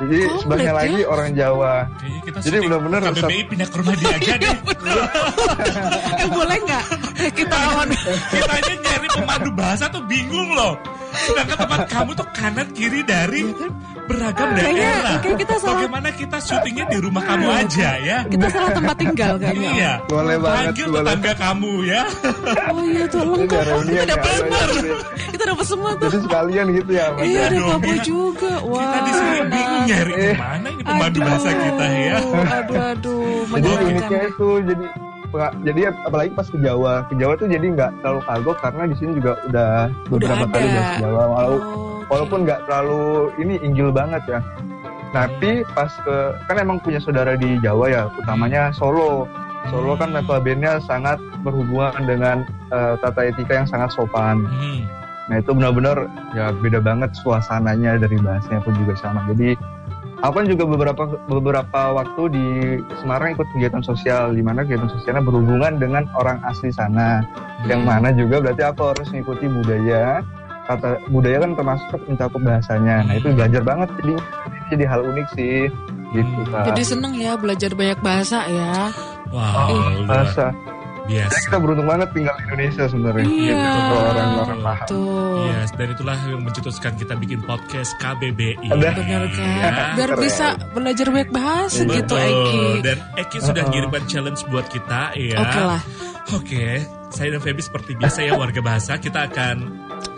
[0.00, 0.78] jadi Komplek sebelahnya ya?
[0.80, 4.56] lagi orang Jawa Kayaknya kita Jadi benar-benar KBBI pindah ke rumah dia aja deh.
[6.20, 6.84] Eh boleh nggak?
[7.20, 7.88] Eh, kita lawan.
[8.32, 10.72] kita aja nyari pemandu bahasa tuh bingung loh.
[11.12, 13.40] Sedangkan tempat kamu tuh kanan kiri dari
[14.10, 15.18] beragam Kayaknya- daerah.
[15.20, 18.18] kayak kita salah- Bagaimana kita syutingnya di rumah kamu aja ya?
[18.26, 19.70] Kita salah tempat tinggal kayaknya.
[19.72, 19.92] Iya.
[20.04, 22.02] boleh banget Panggil tetangga kamu ya.
[22.70, 23.60] Oh iya tuh lengkap.
[23.60, 24.60] ada Oh, kita ya, dapat ada semua.
[25.30, 26.02] Kita dapat semua tuh.
[26.04, 27.04] jadi sekalian gitu ya?
[27.16, 28.02] Iya ada dong, Papu ya.
[28.02, 28.52] juga.
[28.62, 28.80] Wah.
[28.80, 30.18] Kita di sini bingung nyari Eh.
[30.20, 32.16] ke mana ini pemandu Aduh, bahasa kita ya.
[32.50, 33.44] Aduh aduh.
[33.52, 34.84] jadi uniknya itu jadi
[35.62, 39.10] jadi apalagi pas ke Jawa ke Jawa tuh jadi nggak terlalu kagok karena di sini
[39.14, 39.70] juga udah
[40.08, 40.50] beberapa ada.
[40.50, 41.89] kali bahasa Jawa walau Oh.
[42.10, 44.40] Walaupun nggak terlalu ini inggil banget ya.
[45.10, 49.26] Tapi pas ke kan emang punya saudara di Jawa ya utamanya Solo.
[49.70, 52.36] Solo kan notabene sangat berhubungan dengan
[52.74, 54.44] eh, tata etika yang sangat sopan.
[54.46, 54.82] Hmm.
[55.30, 59.22] nah itu benar-benar ya beda banget suasananya dari bahasanya pun juga sama.
[59.30, 59.54] Jadi
[60.26, 62.46] aku kan juga beberapa beberapa waktu di
[62.98, 67.22] Semarang ikut kegiatan sosial di mana kegiatan sosialnya berhubungan dengan orang asli sana.
[67.62, 67.90] Yang Hmm.
[67.94, 70.26] mana juga berarti aku harus mengikuti budaya
[70.62, 74.14] kata budaya kan termasuk mencakup bahasanya nah itu belajar banget jadi
[74.68, 75.58] jadi hal unik sih
[76.10, 76.42] gitu Hmm.
[76.44, 76.64] Kak.
[76.68, 78.90] Jadi seneng ya belajar banyak bahasa ya.
[79.30, 80.50] Wow, Oh, luar bahasa
[81.06, 81.38] biasa.
[81.40, 83.54] kita beruntung banget tinggal di Indonesia sebenarnya Iya.
[83.54, 85.38] gitu kalau orang-orang paham Tuh.
[85.40, 88.58] Yes, dan itulah yang mencetuskan kita bikin podcast KBBI.
[88.58, 88.90] Ada.
[88.90, 89.22] Benar kan?
[89.38, 89.70] Ya.
[89.92, 90.18] Biar Keren.
[90.20, 92.18] bisa belajar banyak bahasa gitu Betul.
[92.20, 92.62] Eki.
[92.80, 93.70] Dan Eki sudah Uh-uh.
[93.72, 95.36] ngirimkan challenge buat kita ya.
[95.36, 95.80] Oke lah.
[96.32, 96.64] Oke,
[97.08, 99.56] saya dan Feby seperti biasa ya warga bahasa kita akan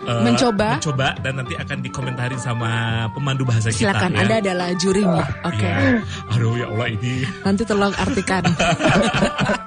[0.03, 0.69] eh, Mencoba.
[0.75, 2.69] mencoba dan nanti akan dikomentarin sama
[3.09, 4.21] pemandu bahasa Silakan kita.
[4.21, 4.41] Anda ya.
[4.43, 5.25] adalah jurinya.
[5.43, 5.63] Oke.
[5.63, 6.03] Iya.
[6.29, 7.13] Aduh ya Allah ini.
[7.41, 8.43] Nanti tolong artikan.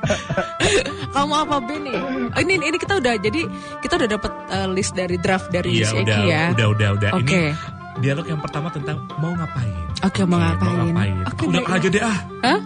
[1.14, 1.96] Kamu apa Ben nih?
[1.96, 3.40] Oh, ini ini kita udah jadi
[3.80, 6.44] kita udah dapat eh, list dari draft dari Iya si udah, Eki ya.
[6.52, 7.10] udah, udah, udah.
[7.16, 7.42] Oke.
[7.46, 7.54] Ini
[7.96, 9.72] dialog yang pertama tentang mau ngapain.
[10.04, 11.24] Oke, mau ngapain?
[11.24, 11.76] Oke, Udah baik.
[11.80, 12.18] aja deh ah.
[12.44, 12.60] Hah?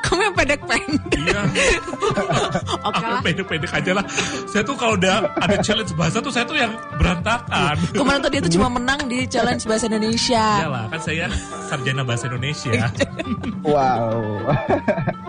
[0.00, 1.20] Kamu yang pendek-pendek.
[1.20, 1.40] Iya.
[2.88, 3.20] Oke Aku lah.
[3.22, 4.04] pendek-pendek aja lah.
[4.48, 7.76] Saya tuh kalau udah ada challenge bahasa tuh saya tuh yang berantakan.
[7.92, 10.44] Kemarin tuh dia tuh cuma menang di challenge bahasa Indonesia.
[10.64, 11.26] Iyalah, kan saya
[11.68, 12.88] sarjana bahasa Indonesia.
[13.66, 14.40] wow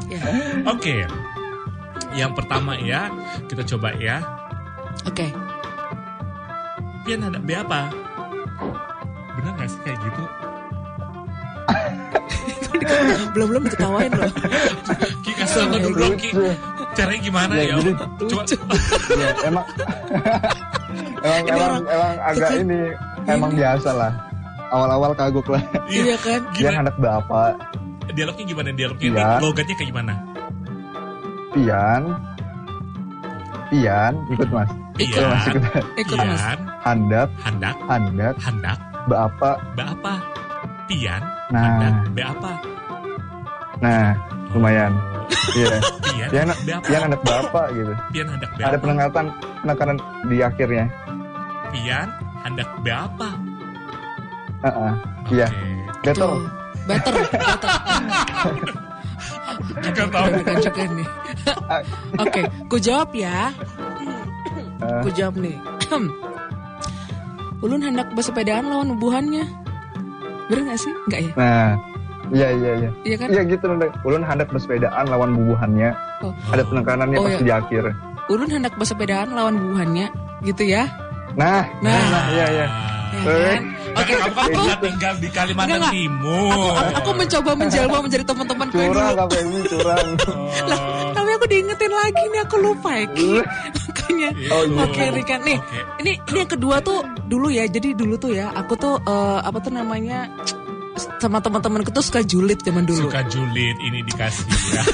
[0.08, 0.23] Ya.
[0.69, 1.06] Oke.
[2.13, 3.10] Yang pertama ya,
[3.49, 4.21] kita coba ya.
[5.10, 5.34] Oke.
[7.04, 7.89] Pian ada B apa?
[9.34, 10.23] Benar gak sih kayak gitu?
[13.33, 14.31] belum belum diketawain loh.
[15.21, 16.29] Ki kasih contoh dulu dong Ki.
[16.93, 17.75] Caranya gimana Ya, ya?
[17.79, 17.97] jadi-
[18.29, 18.75] Coba.
[19.23, 19.65] Ya, emang
[21.25, 22.81] emang Ini emang, emang agak ini
[23.25, 24.12] emang biasa lah.
[24.69, 25.62] Awal-awal kagok lah.
[25.86, 26.41] Iya kan?
[26.51, 26.77] Dia Gimana?
[26.83, 27.53] anak bapak,
[28.09, 28.69] Dialognya gimana?
[28.71, 29.29] Dialognya ini Iya.
[29.39, 30.13] logatnya kayak gimana?
[31.53, 32.03] Pian,
[33.69, 34.69] Pian, ikut mas.
[34.95, 35.17] Ikut.
[35.17, 35.86] Iya, mas, Pian, ikut.
[35.97, 36.41] Ikut mas.
[36.41, 39.57] Pian, Handap, handak, handap, handak, bapak.
[39.77, 40.15] ba
[40.93, 42.51] Pian, Nah, handak, ba apa?
[43.82, 44.08] nah,
[44.53, 44.93] lumayan.
[45.58, 45.82] Iya.
[46.29, 46.86] Pian, Pian, apa?
[46.86, 47.93] Pian anak bapak gitu.
[48.13, 49.25] Pian handak ba Ada penengatan,
[49.65, 49.97] penekanan
[50.29, 50.86] di akhirnya.
[51.73, 52.08] Pian,
[52.45, 53.29] handak ba apa?
[54.63, 54.93] Heeh.
[55.34, 55.47] Iya.
[55.49, 55.99] Oke.
[56.06, 56.32] Better.
[56.86, 57.71] Better, better.
[59.82, 60.25] Juga tahu.
[60.62, 61.08] Juga nih.
[62.21, 63.49] Oke, ku jawab ya.
[64.77, 65.01] Eh.
[65.01, 65.58] Ku jawab nih.
[67.63, 69.62] Ulun hendak bersepedaan lawan ubuhannya.
[70.53, 70.93] Bener gak sih?
[71.03, 71.31] Enggak ya?
[71.33, 71.69] Nah,
[72.29, 72.89] iya iya iya.
[73.03, 73.27] Iya kan?
[73.29, 73.85] Iya gitu Nanda.
[74.01, 75.89] Ulun hendak bersepedaan lawan bubuhannya.
[76.21, 76.33] Oh.
[76.49, 77.47] Ada penekanannya Oh, pasti iya.
[77.49, 77.83] di akhir.
[78.25, 80.07] Ulun hendak bersepedaan lawan ubuhannya.
[80.41, 80.85] Gitu ya?
[81.33, 81.97] Nah, Nah.
[82.07, 82.67] nah, iya iya.
[83.13, 83.63] Ya kan?
[83.93, 85.93] Oke, Kamu kan aku, tinggal di Kalimantan Enggak, enggak.
[85.93, 86.49] Timur.
[86.49, 89.19] aku, aku, aku mencoba menjelma menjadi teman-teman gue Curang dulu.
[89.21, 90.07] KPMI curang.
[90.65, 90.79] Lah,
[91.43, 93.32] aku diingetin lagi nih, aku lupa ya, Ki.
[93.43, 94.29] Makanya.
[94.56, 94.79] Oh, iya.
[94.88, 95.39] Oke, nih kan.
[95.43, 95.79] Nih, Oke.
[95.99, 97.67] ini ini yang kedua tuh dulu ya.
[97.67, 100.32] Jadi dulu tuh ya, aku tuh eh, apa tuh namanya
[101.19, 103.12] sama teman-temanku tuh suka julid zaman dulu.
[103.12, 104.84] Suka julid ini dikasih ya.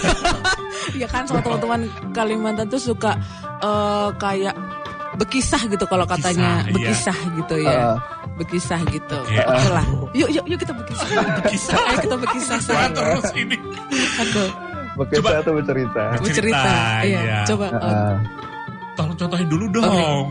[0.90, 1.86] Iya kan sama teman-teman
[2.18, 3.14] Kalimantan tuh suka
[3.62, 4.58] eh, kayak
[5.22, 6.74] bekisah gitu kalau katanya, Bekisah, iya.
[6.74, 7.78] bekisah gitu ya.
[7.78, 7.96] Eh,
[8.42, 9.18] Bekisah gitu.
[9.22, 9.38] Oke.
[9.38, 9.86] Oke lah.
[10.18, 11.08] Yuk yuk yuk kita bekisah.
[11.46, 11.78] Bekisah.
[11.78, 12.58] Ayo kita bekisah
[12.90, 13.58] terus ini.
[14.18, 14.69] Aku
[15.00, 15.40] Bekisah Coba.
[15.42, 16.04] tuh bercerita.
[16.18, 16.74] bercerita.
[17.02, 17.40] Iya, iya.
[17.46, 18.14] coba eh, Heeh.
[18.94, 20.26] Tolong contohin dulu dong.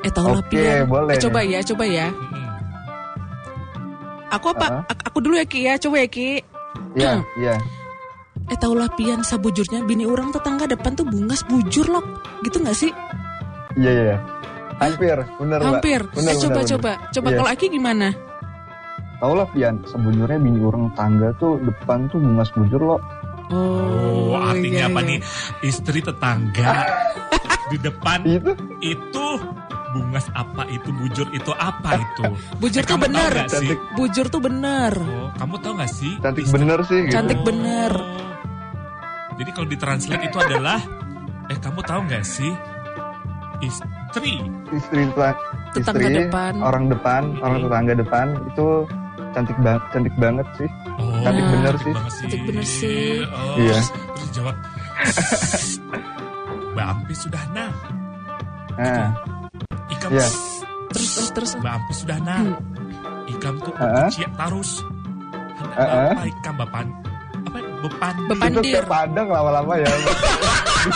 [0.00, 0.86] eh tahu lah Oke, Pian.
[0.86, 1.12] boleh.
[1.12, 2.06] Eh, coba ya, coba ya.
[2.06, 2.46] Mm-mm.
[4.28, 4.84] Aku apa?
[4.84, 6.38] Ak- Aku dulu ya Ki ya, coba ya Ki.
[6.94, 7.54] Iya, iya.
[8.46, 12.04] Eh tahulah pian sabujurnya bini orang tetangga depan tuh bungas bujur loh.
[12.40, 12.92] Gitu nggak sih?
[13.74, 14.16] Iya, iya.
[14.76, 15.66] Hampir, bener Mbak.
[15.72, 16.00] Hampir.
[16.12, 16.92] Bener, eh coba bener, coba.
[17.10, 17.36] Coba Iya.
[17.36, 18.08] kalau Aki gimana?
[19.16, 23.00] Tau lah Pian, sebenarnya bini orang tangga tuh depan tuh bungas bujur loh.
[23.48, 25.08] Oh, artinya iya, apa iya.
[25.08, 25.18] nih?
[25.62, 26.70] Istri tetangga
[27.70, 29.26] di depan Itu itu
[29.90, 32.22] bungas apa itu bujur itu apa itu?
[32.58, 33.32] Bujur Eh, tuh kamu tahu bener.
[33.46, 33.78] Cantik.
[33.94, 34.92] Bujur tuh bener.
[34.98, 36.12] Oh, kamu tahu gak sih?
[36.18, 37.14] cantik Istri- bener sih gitu.
[37.14, 37.92] Cantik bener.
[37.94, 38.24] Oh.
[39.36, 40.80] Jadi kalau ditranslate itu adalah
[41.46, 42.50] eh kamu tahu nggak sih
[43.60, 45.02] istri Istri
[45.72, 46.52] Tetangga istri, depan.
[46.58, 48.66] orang depan, orang tetangga depan itu
[49.36, 50.68] cantik banget, cantik banget sih.
[50.96, 51.92] Oh, Cantik bener sih.
[51.92, 53.20] banget Cantik bener sih.
[53.26, 53.76] Oh, Iya.
[53.76, 54.56] terus, terus jawab
[56.72, 57.70] Mbak Ampi sudah nah
[58.76, 59.08] Nah,
[59.88, 60.28] Ikam Iya.
[60.88, 61.50] Terus terus terus.
[61.56, 62.44] Mbak Ampi sudah nah.
[63.26, 64.08] Ikam tuh Heeh.
[64.10, 64.70] ciak tarus
[65.56, 66.10] Hendak Heeh.
[66.10, 66.86] apa ikam bapan
[67.42, 68.48] Apa bepan Bepan.
[68.50, 68.72] itu Pandir.
[68.74, 69.88] kayak padang lama-lama ya.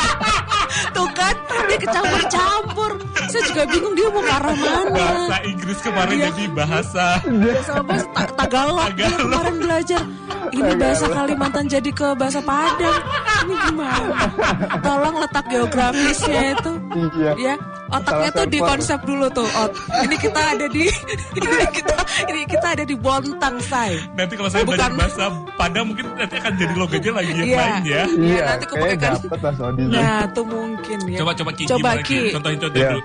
[0.97, 1.37] Tuh kan
[1.81, 2.93] kecampur-campur.
[3.27, 4.91] Saya juga bingung dia mau ke arah mana.
[4.91, 6.27] Bahasa Inggris kemarin Iya.
[6.29, 7.05] jadi bahasa
[7.63, 9.21] Sama bahasa Ta- Tagalog dia Tagalog.
[9.25, 10.03] kemarin belajar.
[10.51, 13.01] Ini bahasa Kalimantan jadi ke bahasa Padang.
[13.41, 14.17] Ini gimana?
[14.81, 16.73] Tolong letak geografisnya itu.
[17.15, 17.33] iya.
[17.37, 17.55] Ya,
[17.91, 19.47] otaknya tuh di konsep dulu tuh.
[19.53, 19.71] Ot.
[20.01, 20.85] Ini kita ada di
[21.37, 21.95] ini kita
[22.27, 23.99] ini kita ada di Bontang, say.
[24.15, 24.75] Nanti kalau saya Bukan.
[24.75, 25.25] belajar bahasa
[25.55, 27.59] Padang mungkin nanti akan jadi logonya lagi yang Iya.
[27.59, 29.13] lain ya Iya, nanti aku kayak pakai kan.
[29.19, 29.83] dapet Mas Odi.
[29.85, 31.19] Nah, tuh mungkin ya.
[31.21, 32.19] Coba coba Ki Coba, Ki.
[32.33, 32.91] Contohin contohin Iya.
[32.95, 33.03] dulu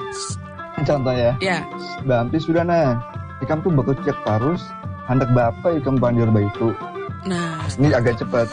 [0.75, 1.57] Contoh ya, Ya.
[2.03, 2.99] Mbak Ampi sudah nah.
[3.37, 4.63] Ikam tuh bakal cek tarus,
[5.05, 6.71] hendak bapak ikam pandir itu.
[7.25, 8.47] Nah, Ini agak cepat.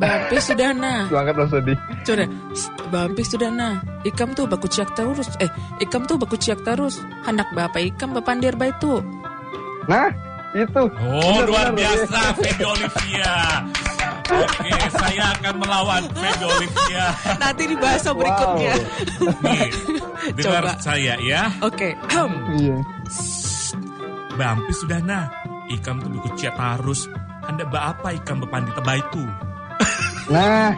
[0.00, 1.04] Bampi sudah nah.
[1.12, 1.74] Semangat Mas Odi.
[2.08, 2.24] Coba
[2.88, 3.74] Bampi sudah nah.
[4.08, 5.28] Ikam tuh baku ciak terus.
[5.44, 5.50] Eh,
[5.84, 7.04] ikam tuh baku ciak terus.
[7.28, 9.04] Hendak bapak ikam bapandir itu.
[9.84, 10.08] Nah,
[10.56, 10.82] itu.
[10.88, 13.34] Oh luar biasa Feby Olivia
[14.30, 17.06] Oke saya akan melawan Feby Olivia
[17.38, 18.74] Nanti di bahasa berikutnya.
[19.46, 19.68] Nih
[20.38, 20.82] dengar Coba.
[20.82, 21.94] saya ya Oke.
[22.56, 22.76] Iya.
[24.34, 25.26] Bampi sudah nah
[25.70, 27.06] Ikam tuh buku ciat tarus
[27.46, 29.22] Anda ba apa ikam bepandi teba itu
[30.30, 30.70] Nah,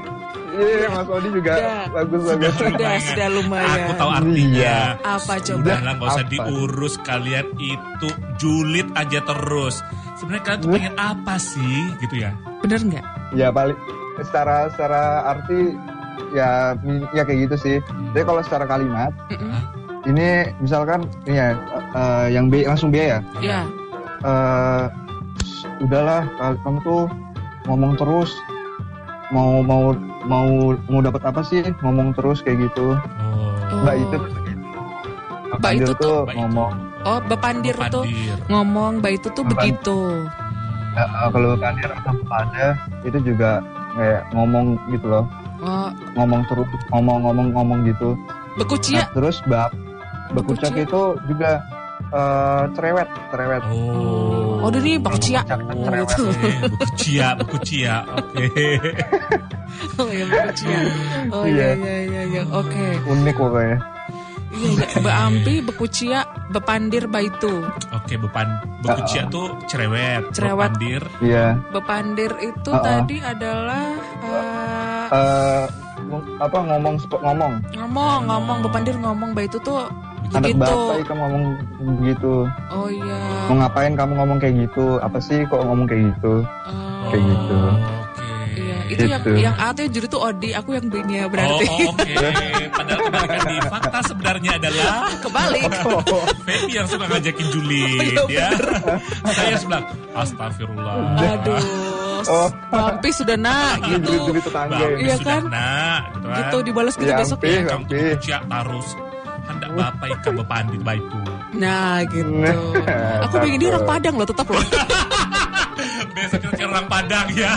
[0.51, 1.53] iya Mas Odi juga
[1.89, 2.53] bagus bagus.
[2.53, 2.73] Sudah.
[2.73, 3.69] Sudah, sudah lumayan.
[3.79, 4.79] Aku tahu artinya Iya.
[4.99, 5.59] Apa coba?
[5.61, 6.33] Udah lah gak usah Apa?
[6.33, 9.75] diurus Kalian itu julid aja terus
[10.15, 13.05] Sebenarnya kalian tuh pengen apa sih Gitu ya Bener nggak?
[13.33, 13.77] Ya paling
[14.15, 15.73] secara secara arti
[16.33, 16.77] ya
[17.11, 17.77] ya kayak gitu sih.
[18.13, 19.53] Tapi kalau secara kalimat Mm-mm.
[20.05, 21.49] ini misalkan ini ya
[21.93, 23.19] eh, yang B langsung B ya.
[23.39, 23.65] Ya.
[24.23, 24.85] Eh,
[25.81, 27.03] udahlah kal- kamu tuh
[27.65, 28.31] ngomong terus
[29.33, 30.49] mau mau mau
[30.87, 32.95] mau dapat apa sih ngomong terus kayak gitu.
[32.95, 34.17] Oh Mbak itu
[35.53, 36.39] Mbak itu Pandir tuh- Mbak itu.
[36.39, 38.39] ngomong Oh, bepandir tuh Bepandir.
[38.47, 39.99] ngomong, mbak itu tuh Bepan- begitu.
[40.93, 42.67] Ya, kalau bepandir atau bepada
[43.03, 43.51] itu juga
[43.93, 45.25] kayak ngomong gitu loh
[45.59, 48.15] Oh, ngomong terus ngomong-ngomong ngomong gitu
[48.55, 49.03] bekucia.
[49.03, 49.75] Nah, terus bab
[50.31, 50.85] bekucak Bekucia.
[50.85, 51.51] itu juga
[52.13, 54.61] eh, cerewet cerewet Oh.
[54.63, 55.43] Oh, udah nih bekucia.
[55.43, 56.07] Bekucak kan Oh, cerewet.
[56.07, 56.23] gitu.
[56.23, 57.95] Oke, bekucia, bekucia.
[58.07, 58.47] Oke.
[59.99, 60.77] Oh ya bekucia.
[61.31, 62.43] Oh iya iya iya iya.
[62.49, 62.87] Oke.
[63.05, 63.79] unik pokoknya
[64.53, 65.01] Iya iya.
[65.01, 67.65] Beampi, bekucia, bepandir, baitu.
[67.91, 68.47] Oke, bepan
[68.79, 70.71] bekucia tuh cerewet, Cerewet.
[70.71, 71.03] bepandir.
[71.19, 72.85] iya Bepandir itu Uh-uh.
[72.85, 73.87] tadi adalah
[74.23, 75.82] eh, Eh, ng-
[76.39, 79.87] apa ngomong ngomong ngomong ngomong bepandir ngomong baitu tuh
[80.31, 80.61] anak Begitu.
[80.65, 81.45] bapak kamu ngomong
[82.01, 82.33] begitu
[82.71, 83.21] oh iya.
[83.47, 86.35] mau ngapain kamu ngomong kayak gitu apa sih kok ngomong kayak gitu
[87.03, 87.59] Oh, Kayak gitu.
[87.59, 88.63] Oke.
[88.63, 89.31] Iya, itu yang Gitu.
[89.43, 91.67] yang A tuh yang juri tuh Odi, aku yang B-nya berarti.
[91.67, 92.15] Oh, oh, oke.
[92.71, 95.67] Padahal kebalikan di fakta sebenarnya adalah Kebalik.
[96.47, 97.83] Feby yang suka ngajakin Juli,
[98.15, 99.33] Oh, iya, ya.
[99.35, 99.83] Saya sebelah,
[100.15, 100.95] astagfirullah.
[101.19, 101.59] Aduh.
[102.25, 102.49] Oh.
[102.69, 104.07] Mampi sudah nak Ini gitu.
[104.09, 105.03] duit-duit tetangga Bang, ini.
[105.03, 105.43] Iya kan?
[105.45, 106.37] Nak, gitu kan.
[106.39, 107.49] Gitu dibalas gitu Ya, besok ya.
[107.49, 107.97] Kamu tuh Ampi.
[108.13, 108.89] bekucia tarus.
[109.43, 111.19] Hendak bapak ikan bepandit baitu.
[111.53, 112.31] Nah, gitu.
[112.33, 112.55] Nah,
[113.27, 114.63] Aku pengen dia orang Padang loh, tetap loh.
[116.13, 117.53] Besok kita cari orang Padang ya.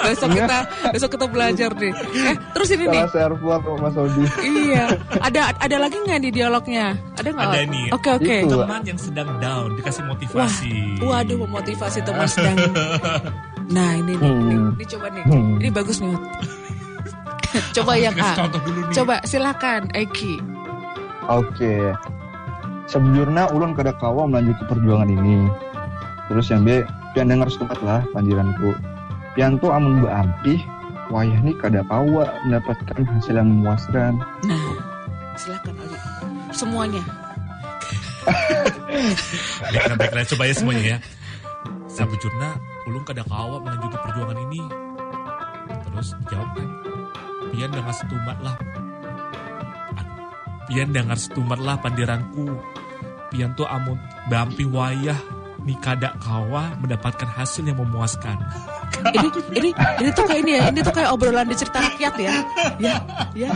[0.00, 0.58] besok kita
[0.92, 1.90] besok kita belajar deh.
[2.14, 3.02] Eh, terus ini nih.
[3.08, 4.84] salah server Mas Odi Iya.
[5.18, 6.94] Ada ada lagi nggak di dialognya?
[7.16, 7.48] Ada nggak?
[7.48, 7.86] Ada nih.
[7.90, 8.36] Oke oke.
[8.44, 8.56] Itu.
[8.60, 10.74] Teman yang sedang down dikasih motivasi.
[11.00, 12.56] Waduh, memotivasi teman sedang.
[13.68, 14.40] Nah ini nih, Hmm.
[14.42, 15.24] nih, ini coba nih.
[15.24, 15.50] Hmm.
[15.58, 16.16] Ini bagus nih.
[17.76, 18.30] coba yang A.
[18.34, 18.94] contoh dulu nih.
[18.94, 20.34] Coba silakan Eki.
[21.24, 21.74] oke
[22.84, 25.44] Sejujurnya ulun kada kawa melanjuti perjuangan ini
[26.24, 26.80] terus yang B
[27.12, 28.72] pian dengar setempat lah panjiranku
[29.32, 30.56] pian tuh amun beampih
[31.08, 34.72] wayah nih kada kawa mendapatkan hasil yang memuaskan Nah,
[35.36, 35.98] silakan Ali.
[36.50, 37.02] Semuanya.
[39.68, 40.24] Baiklah, baiklah.
[40.26, 40.98] Coba ya semuanya ya.
[41.88, 42.56] Sabujurna,
[42.88, 44.62] ulung kada kawa melanjuti perjuangan ini.
[45.84, 46.68] Terus dijawab kan.
[47.52, 48.56] Pian dengar setumat lah.
[50.00, 50.26] Aduh.
[50.72, 52.48] Pian dengar setumat lah pandiranku.
[53.28, 54.00] Pian tuh amun
[54.32, 55.20] bampi wayah
[55.68, 58.40] ni kada kawa mendapatkan hasil yang memuaskan.
[58.98, 59.70] Ini ini
[60.02, 60.62] ini tuh kayak ini ya.
[60.74, 62.34] Ini tuh kayak obrolan di cerita rakyat ya.
[62.82, 62.96] Ya,
[63.36, 63.52] ya.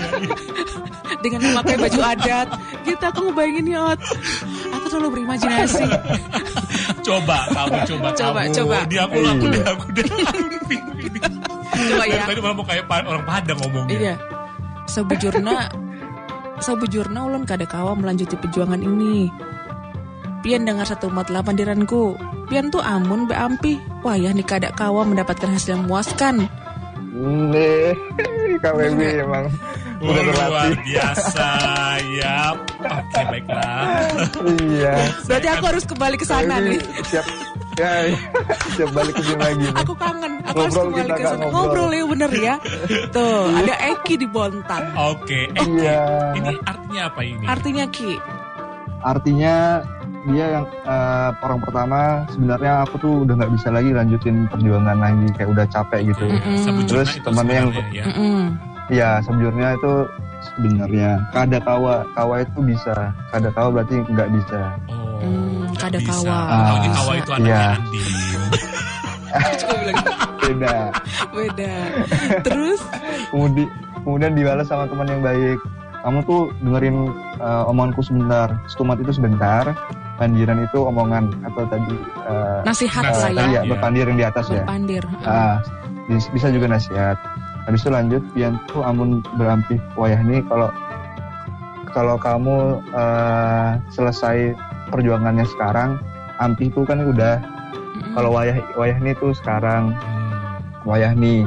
[1.24, 2.46] Dengan memakai baju adat.
[2.86, 3.96] Gitu aku ngebayangin ya.
[4.76, 5.82] Aku terlalu berimajinasi.
[7.02, 8.54] Coba kamu coba Coba, kamu.
[8.54, 8.76] coba.
[8.86, 9.30] Di aku Iya.
[9.32, 11.18] aku deh aku ini.
[11.72, 12.22] Coba ya.
[12.24, 13.92] Tadi malah mau kayak orang Padang ngomongnya.
[13.98, 14.14] Iya.
[14.86, 15.56] Sebujurna
[16.62, 19.26] Sebujurna ulun kada kawa melanjuti perjuangan ini.
[20.42, 22.14] Pian dengar satu umat lapan diranku.
[22.46, 23.82] Pian tuh amun beampi.
[24.02, 26.46] Wayah nih kada kawa mendapatkan hasil yang memuaskan.
[27.50, 27.92] nih
[28.62, 29.50] KWB emang
[30.02, 31.48] Udah luar biasa
[32.10, 32.38] ya.
[32.82, 33.86] Oke baiklah.
[34.60, 36.82] iya Berarti aku harus kembali ke sana nih.
[37.04, 37.26] siap
[37.72, 38.18] ya iya.
[38.74, 39.72] siap balik ke sini lagi nih.
[39.74, 40.32] Aku kangen.
[40.44, 41.36] Aku harus Ngobrol kembali kita, ke sana.
[41.38, 41.54] ngobrol.
[41.54, 42.54] Ngobrol ya bener ya.
[43.08, 44.84] Tuh, ada Eki di Bontang.
[44.94, 45.40] Oke.
[45.48, 46.02] Eh, Iya.
[46.34, 47.44] ini artinya apa ini?
[47.44, 48.12] Artinya Ki.
[49.02, 49.82] artinya
[50.24, 55.26] dia yang eh, orang pertama sebenarnya aku tuh udah nggak bisa lagi lanjutin perjuangan lagi
[55.34, 56.54] kayak udah capek gitu Mm-mm.
[56.56, 58.04] Sabujurna Terus temannya yang- ya.
[58.06, 58.42] Mm-mm.
[58.92, 59.92] Ya sejujurnya itu
[60.44, 62.94] sebenarnya kada kawa kawa itu bisa
[63.31, 66.18] kada kawa berarti nggak bisa Oh, Hmm, kada bisa.
[66.18, 66.38] kawa.
[66.44, 67.66] Ah, kawa itu anaknya iya.
[67.72, 68.11] Andin.
[69.57, 69.96] Coba bilang
[70.42, 70.76] beda
[71.33, 71.74] beda.
[72.42, 72.81] Terus
[73.31, 75.59] kemudian kemudian dibalas sama teman yang baik
[76.02, 76.96] kamu tuh dengerin
[77.38, 79.70] eh, omonganku sebentar stumat itu sebentar
[80.18, 83.46] bandiran itu omongan atau tadi eh, nasihat Nasihat, lah ya.
[83.48, 83.70] iya Iya.
[83.70, 85.05] berpandir yang di atas ya Berpandir.
[85.22, 85.62] Ah,
[86.05, 87.14] bis- bisa juga nasihat.
[87.62, 90.68] Habis itu lanjut, pian tuh amun berampi wayah nih kalau
[91.88, 92.57] kalau kamu
[92.90, 94.57] eh, selesai
[94.88, 96.01] perjuangannya sekarang,
[96.38, 97.38] ampi itu kan udah.
[98.12, 100.59] Kalau wayah wayah nih tuh sekarang Hmm.
[100.85, 101.44] wayah nih.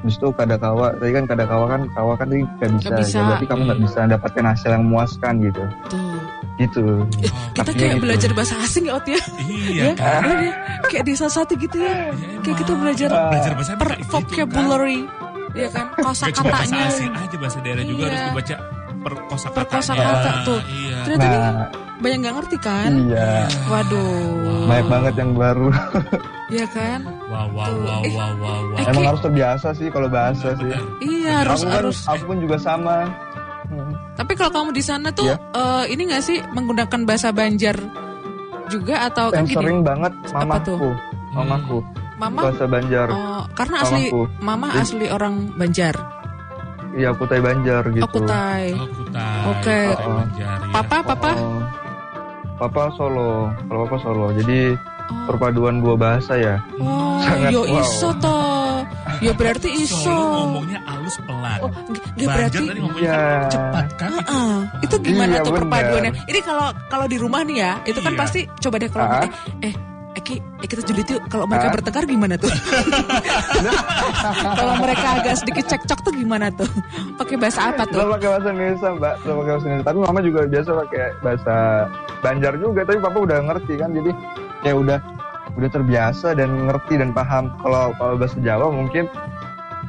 [0.00, 2.82] Habis itu kada kawa, tadi kan kada kawa kan kawa kan tadi nggak bisa.
[2.82, 3.14] Nggak bisa.
[3.14, 5.64] Ya, berarti kamu nggak bisa dapatkan hasil yang memuaskan gitu.
[5.88, 6.18] Tuh.
[6.54, 6.84] Gitu.
[7.18, 8.04] Eh, kita Artinya kayak gitu.
[8.04, 9.20] belajar bahasa asing ya Ot ya.
[9.40, 10.22] Iya Ya, kan?
[10.38, 10.52] ya.
[10.86, 11.94] kayak di salah satu gitu ya.
[12.12, 15.00] Iya, Kayak kita belajar belajar bahasa per gitu, vocabulary.
[15.54, 16.86] Ya kan, kosa Gak cuma bahasa katanya.
[16.88, 18.10] asing aja bahasa daerah juga Iya.
[18.10, 18.56] harus dibaca
[18.96, 20.60] per kosa Per kosakata tuh.
[20.66, 20.96] Iya.
[21.04, 22.90] Ternyata Nah, banyak nggak ngerti kan?
[23.04, 23.30] iya.
[23.64, 24.64] Waduh.
[24.64, 25.68] Banyak banget yang baru.
[26.46, 27.00] Iya kan?
[27.24, 27.78] Wow wow Tuh.
[27.80, 28.76] wow Eh, wow wow wow.
[28.76, 30.66] eh, Emang harus terbiasa sih kalau bahasa sih.
[30.66, 30.82] Benar.
[31.00, 31.98] Iya harus aku kan, harus.
[32.04, 32.96] aku pun juga sama.
[33.64, 33.92] Hmm.
[34.14, 35.36] Tapi kalau kamu di sana tuh Iya.
[35.38, 37.76] eh, ini nggak sih menggunakan bahasa Banjar
[38.66, 39.56] juga atau kan yang gini?
[39.56, 40.76] sering banget mamaku
[41.30, 41.78] mamaku
[42.14, 44.80] Mama bahasa Banjar oh, karena asli mamaku mama Iya.
[44.80, 45.94] asli orang Banjar.
[46.92, 48.64] iya Kutai Banjar gitu Oh, Kutai.
[48.72, 49.40] Oh, Kutai.
[49.48, 49.80] Oke.
[49.88, 50.14] Kutai Oh.
[50.16, 50.70] Banjar, ya.
[50.70, 51.60] Papa papa Oh,
[52.56, 53.30] papa Solo
[53.64, 56.64] kalau papa Solo jadi Oh, perpaduan dua bahasa ya.
[56.74, 57.76] oh sangat yo wow.
[57.76, 58.80] iso toh.
[59.20, 60.00] Ya berarti iso.
[60.00, 61.58] Solo ngomongnya halus pelan.
[61.60, 63.20] Oh, g- g- Banjar berarti tadi ngomongnya Iya.
[63.20, 64.12] kan cepat kan?
[64.24, 65.60] Ah, itu gimana Iya, tuh benar.
[65.60, 66.12] perpaduannya?
[66.24, 68.20] Ini kalau kalau di rumah nih ya, itu kan Iya.
[68.22, 69.20] pasti coba deh kalau Ah.
[69.20, 69.30] eh,
[69.62, 69.74] eh
[70.14, 71.22] Eki, eh kita julid yuk.
[71.26, 71.72] Kalau mereka Ah.
[71.74, 72.46] bertengkar gimana tuh?
[74.54, 76.68] kalau mereka agak sedikit cekcok tuh gimana tuh?
[77.18, 77.98] Pakai bahasa apa tuh?
[77.98, 79.14] Lo pakai bahasa Indonesia, Mbak.
[79.20, 79.86] Lo pakai bahasa Indonesia.
[79.86, 81.54] Tapi mama juga biasa pakai bahasa
[82.22, 82.80] Banjar juga.
[82.82, 83.90] Tapi papa udah ngerti kan.
[83.90, 84.10] Jadi
[84.62, 84.98] ya udah
[85.54, 87.50] udah terbiasa dan ngerti dan paham.
[87.58, 89.04] Kalau kalau bahasa Jawa mungkin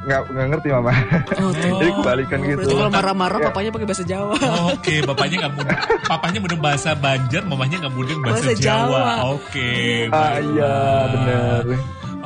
[0.06, 0.92] nggak nggak ngerti mama.
[1.36, 1.50] Oh.
[1.74, 2.68] Jadi kebalikan Oh, gitu.
[2.70, 3.46] Kalau marah-marah Ya.
[3.46, 4.34] papanya pakai bahasa Jawa.
[4.70, 5.78] Oke, bapaknya nggak mudeng.
[6.02, 8.86] Papanya mudeng bahasa Banjar, mamanya nggak mudeng bahasa, Bahasa Jawa.
[8.86, 9.12] Jawa.
[9.34, 9.70] Oke.
[10.06, 10.38] Ah baiklah.
[10.46, 10.74] iya
[11.08, 11.62] benar.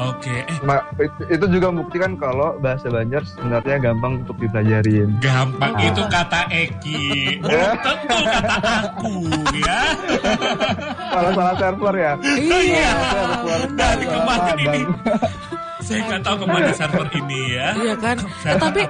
[0.01, 5.21] Oke, eh Ma- itu- itu juga membuktikan kalau bahasa Banjar sebenarnya gampang untuk dipelajarin.
[5.21, 5.85] gampang Ah.
[5.85, 7.05] itu kata Eki.
[7.85, 9.13] Tentu kata aku
[9.59, 9.81] ya.
[11.07, 12.13] Kalau salah server ya.
[12.33, 12.93] iya.
[13.11, 13.61] Server.
[13.75, 14.81] Dari kemarin ini.
[15.91, 17.69] Saya nggak tahu ke mana server ini ya.
[17.75, 18.17] Iya kan?
[18.51, 18.81] Eh, tapi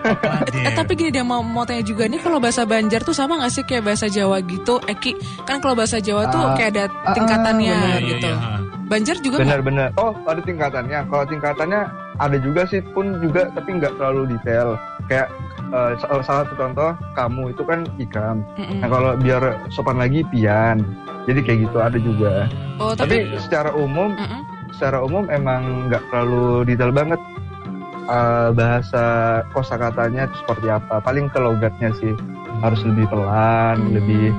[0.62, 3.50] eh, tapi gini dia mau mau tanya juga nih kalau bahasa Banjar tuh sama gak
[3.50, 4.78] sih kayak bahasa Jawa gitu?
[4.86, 7.98] Eki kan kalau bahasa Jawa tuh Ah, kayak ada ah, tingkatannya benar.
[7.98, 8.30] Iya, gitu.
[8.30, 8.58] iya, ha.
[8.86, 9.46] Banjar juga nggak?
[9.46, 9.88] Benar-benar.
[9.96, 10.98] Oh, ada tingkatannya.
[11.06, 11.80] Kalau tingkatannya
[12.18, 14.74] ada juga sih pun juga tapi nggak terlalu detail.
[15.06, 15.28] Kayak
[15.70, 18.36] eh, salah satu contoh kamu itu kan ikam.
[18.54, 18.78] Mm-mm.
[18.82, 20.82] Nah kalau biar sopan lagi pian.
[21.28, 22.48] Jadi kayak gitu ada juga.
[22.80, 24.40] Oh Tapi tapi, secara umum, Mm-mm.
[24.80, 27.20] Secara umum emang nggak terlalu detail banget.
[28.02, 29.04] Eh, bahasa
[29.52, 30.98] kosakatanya itu seperti apa?
[30.98, 32.16] Paling ke logatnya sih
[32.58, 33.92] harus lebih pelan, Hmm.
[33.92, 34.32] lebih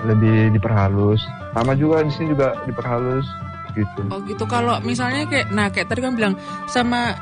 [0.00, 1.24] lebih diperhalus.
[1.50, 3.24] Sama juga di sini juga diperhalus
[3.72, 4.00] gitu.
[4.08, 6.34] Oh gitu kalau misalnya kayak nah kayak tadi kan bilang
[6.66, 7.16] sama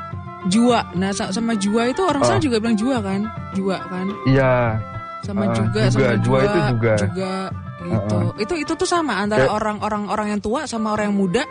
[0.45, 0.83] jua.
[0.93, 2.43] Nah sa- sama jua itu orang sana Oh.
[2.43, 3.21] juga bilang jua kan?
[3.53, 4.05] Jua kan?
[4.25, 4.77] Iya,
[5.19, 5.91] Sama Ah, juga, juga.
[5.91, 6.93] sama Jua jua, itu juga.
[7.81, 8.17] gitu.
[8.37, 11.43] Itu itu tuh sama antara orang-orang orang yang tua sama orang yang muda.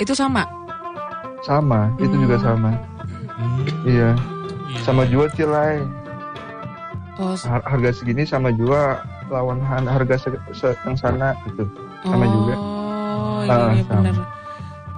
[0.00, 0.42] Itu sama.
[1.40, 1.88] sama.
[1.96, 2.22] Itu Hmm.
[2.24, 2.70] juga sama.
[3.32, 4.12] Hmm, Iya,
[4.68, 4.80] iya.
[4.82, 5.80] sama jua cilai.
[7.16, 11.64] Oh, Har- Harga segini sama jua lawan han- harga se- se- yang sana gitu.
[12.02, 12.54] sama oh, juga.
[13.40, 14.00] iya, Ah, iya sama.
[14.02, 14.16] benar.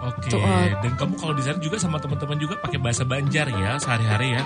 [0.03, 3.47] Oke, Tuh, uh, dan kamu kalau di sana juga sama teman-teman juga pakai bahasa Banjar
[3.49, 4.43] ya sehari-hari ya?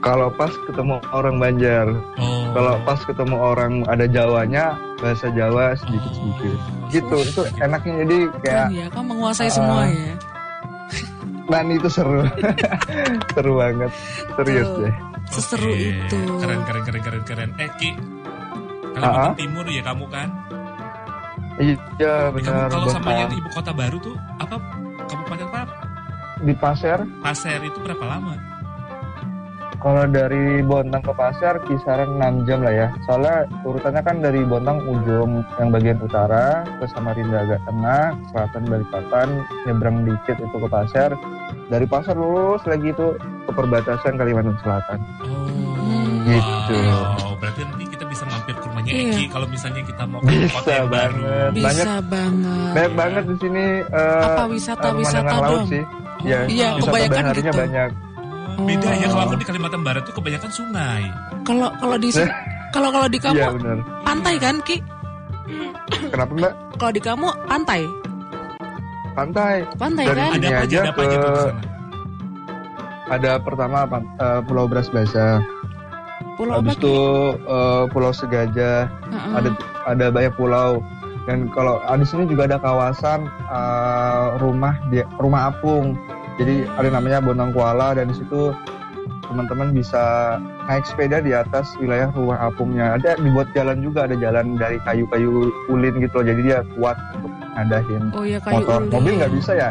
[0.00, 1.86] Kalau pas ketemu orang Banjar,
[2.16, 2.48] Oh.
[2.50, 6.56] kalau pas ketemu orang ada Jawanya, bahasa Jawa sedikit-sedikit.
[6.56, 9.52] Oh, Gitu, itu enaknya jadi kayak Keren ya, kamu menguasai Ah.
[9.52, 10.14] semua ya.
[11.46, 12.22] dan itu seru.
[13.34, 13.90] seru banget.
[14.34, 14.78] Serius Tuh.
[14.80, 14.94] deh.
[15.28, 16.18] Seseru Oke, itu.
[16.38, 17.50] Keren, keren, keren, keren, keren.
[17.56, 17.90] Eh, Ki,
[18.90, 19.36] Kalimantan ah.
[19.36, 20.28] Timur ya kamu kan?
[21.56, 22.66] Iya, Eh, kamu benar.
[22.68, 24.56] kalau sama yang ibu kota baru tuh apa?
[25.04, 25.60] Kabupaten apa?
[26.40, 28.32] Di Pasir, Pasir itu berapa lama?
[29.80, 32.88] Kalau dari Bontang ke Pasir kisaran 6 jam lah ya.
[33.02, 36.44] Soalnya urutannya kan dari Bontang ujung yang bagian utara
[36.76, 39.28] ke Samarinda agak tengah, selatan Balikpapan,
[39.64, 41.10] nyebrang dikit itu ke Pasir.
[41.66, 44.98] Dari Pasir lurus lagi itu ke perbatasan Kalimantan Selatan.
[45.22, 45.48] Oh,
[46.20, 46.76] Gitu.
[46.86, 47.32] wow.
[47.34, 49.10] Berarti nanti kita bisa mampir ke rumahnya Iya.
[49.10, 51.16] Eki kalau misalnya kita mau ke Bisa kota yang baru.
[51.16, 51.50] banget.
[51.50, 52.70] Bisa Banyak banget.
[52.70, 55.66] banyak banget di sini eh, Apa eh, wisata-wisata pemandangan laut dong?
[55.66, 55.84] sih.
[56.20, 57.50] Ya, Iya, wisata kebanyakan gitu.
[57.56, 57.90] banyak.
[58.62, 61.02] Beda ya kalau aku di Kalimantan Barat tuh kebanyakan sungai.
[61.42, 62.34] Kalau kalau di si-
[62.70, 63.48] kalau kalau di kamu Iya
[64.02, 64.78] pantai kan Ki?
[66.08, 66.52] Kenapa Mbak?
[66.78, 67.82] Kalau di kamu pantai,
[69.12, 69.54] Pantai.
[69.74, 70.30] pantai Dari kan?
[70.30, 71.62] Ada apa aja, ada apa aja tuh di ke- sana?
[73.10, 75.42] Ada pertama eh, Pulau Beras Basah.
[76.38, 76.94] Pulau apa Habis itu
[77.42, 78.80] eh, Pulau Segajah.
[78.86, 79.32] Heeh.
[79.34, 79.48] Ada
[79.88, 80.78] ada banyak pulau.
[81.26, 85.98] Dan kalau ah, di sini juga ada kawasan eh, rumah di rumah apung.
[86.40, 88.50] Jadi ada namanya Bonang Kuala dan di situ
[89.22, 90.02] teman-teman bisa
[90.66, 92.96] naik sepeda di atas wilayah rumah apungnya.
[92.96, 95.30] Ada dibuat jalan juga, ada jalan dari kayu-kayu
[95.68, 96.26] ulin gitu loh.
[96.26, 98.80] Jadi dia kuat untuk ngadahin Oh iya kayu motor.
[98.80, 98.90] ulin.
[98.90, 99.70] Mobil nggak bisa ya?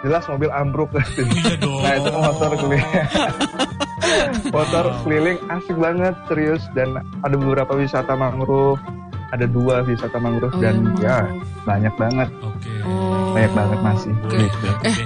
[0.00, 0.90] Jelas mobil ambruk.
[1.16, 1.80] Iya dong.
[1.80, 2.86] Nah itu motor keliling.
[4.54, 6.88] motor keliling asik banget serius dan
[7.20, 8.80] ada beberapa wisata mangrove.
[9.30, 11.62] Ada dua wisata mangrove Oh, dan iya, ya mangrove.
[11.62, 12.28] banyak banget.
[12.40, 12.72] Oke.
[12.82, 13.30] Oh.
[13.30, 14.12] Banyak banget masih.
[14.20, 14.36] Oke.
[14.40, 14.66] Gitu.
[14.82, 14.96] Eh,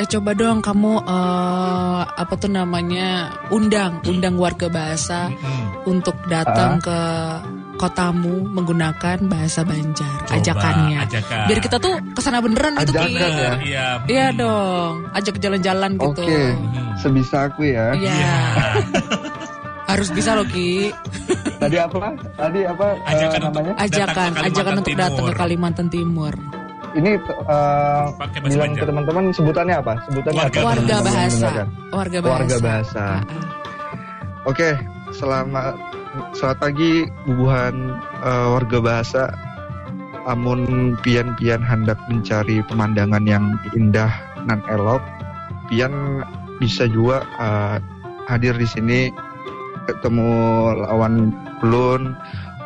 [0.00, 5.84] Eh coba dong kamu eh, apa tuh namanya undang undang warga bahasa Mm-mm.
[5.84, 7.00] untuk datang ke
[7.76, 10.98] kotamu menggunakan bahasa Banjar Coba, ajakannya.
[11.02, 11.44] Ajakan.
[11.50, 13.16] Biar kita tuh ke sana beneran gitu Ki.
[13.18, 13.52] Ajakan ya?
[13.58, 13.86] Iya.
[14.06, 14.36] Iya mm.
[14.38, 16.22] dong, ajak jalan-jalan gitu.
[16.22, 16.40] Oke.
[16.54, 16.94] Hmm.
[17.02, 17.90] Sebisa aku ya.
[17.98, 18.14] Iya.
[18.14, 18.36] Iya.
[19.90, 20.94] Harus bisa loh Ki.
[21.58, 22.14] Tadi apa?
[22.38, 23.72] Tadi apa eh, Ajakan untuk namanya?
[23.76, 25.40] Ajakan, ajakan untuk datang ke Timur.
[25.42, 26.34] Kalimantan Timur.
[26.92, 27.16] Ini
[28.20, 28.82] Pakai bahasa bilang Banjar.
[28.84, 29.92] ke teman-teman sebutannya apa?
[30.08, 30.68] Sebutannya Warga apa?
[30.68, 31.48] Warga bahasa.
[31.92, 32.36] Warga bahasa.
[32.36, 33.04] Warga bahasa.
[33.04, 34.44] Ah, ah.
[34.44, 34.68] Oke,
[35.16, 35.74] selamat
[36.36, 36.92] selamat pagi
[37.24, 37.74] bubuhan
[38.20, 39.24] eh, warga bahasa.
[40.22, 44.06] amun pian-pian hendak mencari pemandangan yang indah
[44.46, 45.02] nan elok,
[45.66, 46.22] pian
[46.62, 47.82] bisa juga eh,
[48.30, 49.10] hadir di sini
[49.90, 50.30] ketemu
[50.86, 51.34] lawan
[51.66, 52.14] ulun,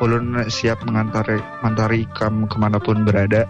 [0.04, 3.48] ulun siap mengantari mantari ikam ke mana pun berada.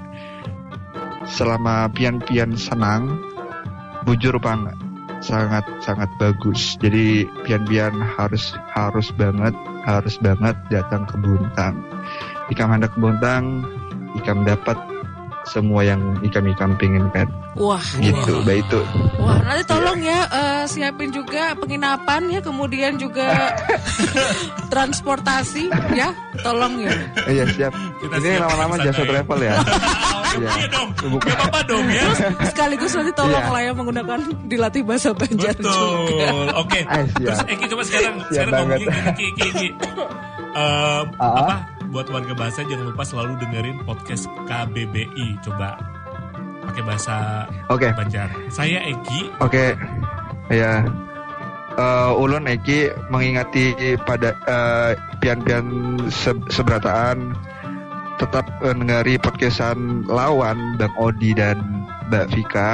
[1.27, 3.19] Selama pian-pian senang,
[4.07, 4.71] bujur bang
[5.19, 6.79] sangat sangat bagus.
[6.79, 9.53] Jadi pian-pian harus harus banget
[9.87, 11.83] harus banget datang ke Buntang.
[12.51, 13.67] Ikam hendak ke Buntang,
[14.15, 14.79] ikam dapat
[15.47, 17.31] semua yang ikam-ikam pengen kan.
[17.55, 18.81] Wah, Gitu, baik itu.
[19.17, 23.55] wah nanti tolong ya eh, siapin juga penginapan ya, kemudian juga
[24.73, 26.11] transportasi ya,
[26.43, 26.93] tolong ya.
[27.25, 27.73] Iya siap.
[27.97, 28.85] Kita Ini santai.
[28.85, 29.55] jasa travel ya.
[30.37, 30.53] Iya.
[30.53, 30.93] iya dong.
[31.01, 31.33] Bukan.
[31.33, 32.05] Gak apa-apa dong ya.
[32.45, 33.55] Sekaligus nanti tolong Iya.
[33.57, 35.73] lah ya menggunakan dilatih bahasa Banjar juga.
[35.73, 36.47] Betul.
[36.61, 36.81] Oke.
[36.85, 37.25] Ah, siap.
[37.25, 39.69] Terus Eki coba sekarang sekarang ngomongin Eki Eki Eki.
[40.57, 41.37] Eh, Ah.
[41.37, 41.76] apa?
[41.87, 45.39] Buat warga bahasa jangan lupa selalu dengerin podcast KBBI.
[45.41, 45.79] Coba
[46.67, 48.29] pakai bahasa Oke, Banjar.
[48.49, 49.31] Saya Eki.
[49.39, 49.67] oke.
[50.51, 50.83] Ya.
[51.77, 53.73] Eh, ulun Eki mengingati
[54.03, 55.65] pada eh, pian-pian
[56.09, 57.37] se- seberataan
[58.17, 61.61] tetap eh, dengari podcastan lawan Bang Odi dan
[62.09, 62.71] Mbak Vika.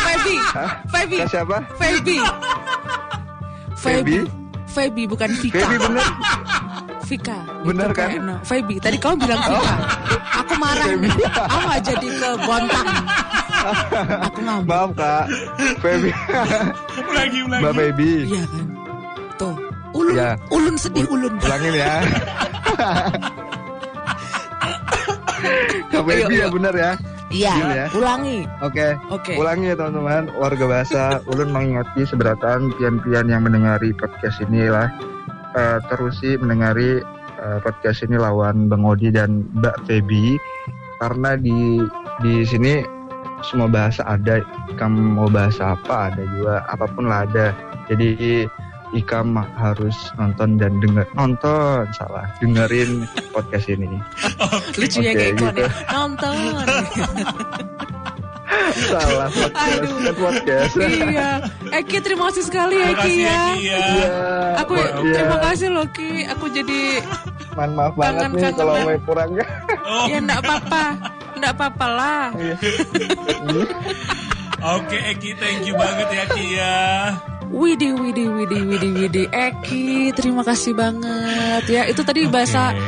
[0.00, 0.70] Feby, Hah?
[0.88, 1.56] Feby, Kak siapa?
[1.76, 2.18] Feby.
[3.76, 4.18] Feby?
[4.70, 5.58] Feby bukan Vika.
[5.58, 6.06] Feby bener.
[7.04, 7.38] Vika.
[7.60, 8.08] Bener Itu kan?
[8.08, 8.34] kayak, no.
[8.42, 8.74] Feby.
[8.78, 9.74] Tadi kamu bilang Vika.
[10.40, 10.86] Aku marah.
[11.44, 12.88] Aku nggak jadi ke Bontang.
[14.24, 14.70] Aku ngambek.
[14.70, 15.24] Maaf kak.
[15.78, 16.10] Feby.
[17.02, 17.62] Ulangi ulangi.
[17.62, 18.10] Mbak Feby.
[18.26, 18.66] Iya kan.
[19.36, 19.54] Tuh.
[19.90, 20.38] Ulun, Ya.
[20.54, 21.34] ulun sedih ulun.
[21.42, 21.98] Ulangin ya.
[25.90, 26.92] Kak Feby ya bener ya.
[27.30, 27.86] Iya, ya.
[27.94, 28.42] ulangi.
[28.58, 28.98] Oke.
[29.08, 29.38] Oke.
[29.38, 34.90] Ulangi ya teman-teman, warga bahasa ulun mengingati seberatan pian-pian yang mendengari podcast ini lah.
[35.54, 36.98] Eh, terusi mendengari
[37.38, 40.38] eh, podcast ini lawan Bang Odi dan Mbak Feby
[40.98, 41.86] karena di
[42.20, 42.82] di sini
[43.46, 44.42] semua bahasa ada.
[44.74, 47.54] Kamu mau bahasa apa ada juga, apa pun lah ada.
[47.86, 48.46] Jadi
[48.90, 53.86] Ikam harus nonton dan denger nonton salah dengerin podcast ini
[54.78, 55.62] Lucunya Oke, kayak gitu.
[55.62, 55.70] ya.
[55.94, 56.34] Nonton.
[58.90, 59.94] salah podcast Aduh.
[59.94, 61.30] kan podcast iya.
[61.70, 63.30] Eki terima kasih sekali Terima Eki kasih ya.
[63.54, 63.78] Eki ya.
[63.78, 64.12] Iya,
[64.58, 65.12] Aku Iya.
[65.14, 66.08] terima kasih loh Ki.
[66.26, 66.80] Aku jadi
[67.54, 69.46] Man, maaf banget nih kalau mau kurangnya.
[69.90, 70.84] Oh, ya enggak apa-apa.
[71.34, 72.24] Enggak apa-apa lah.
[74.78, 76.78] Oke Eki, thank you banget ya Ki ya.
[77.50, 79.26] Widih, widih, widih, widih, widih.
[79.28, 81.82] Eki, terima kasih banget ya.
[81.90, 82.78] Itu tadi bahasa Oke.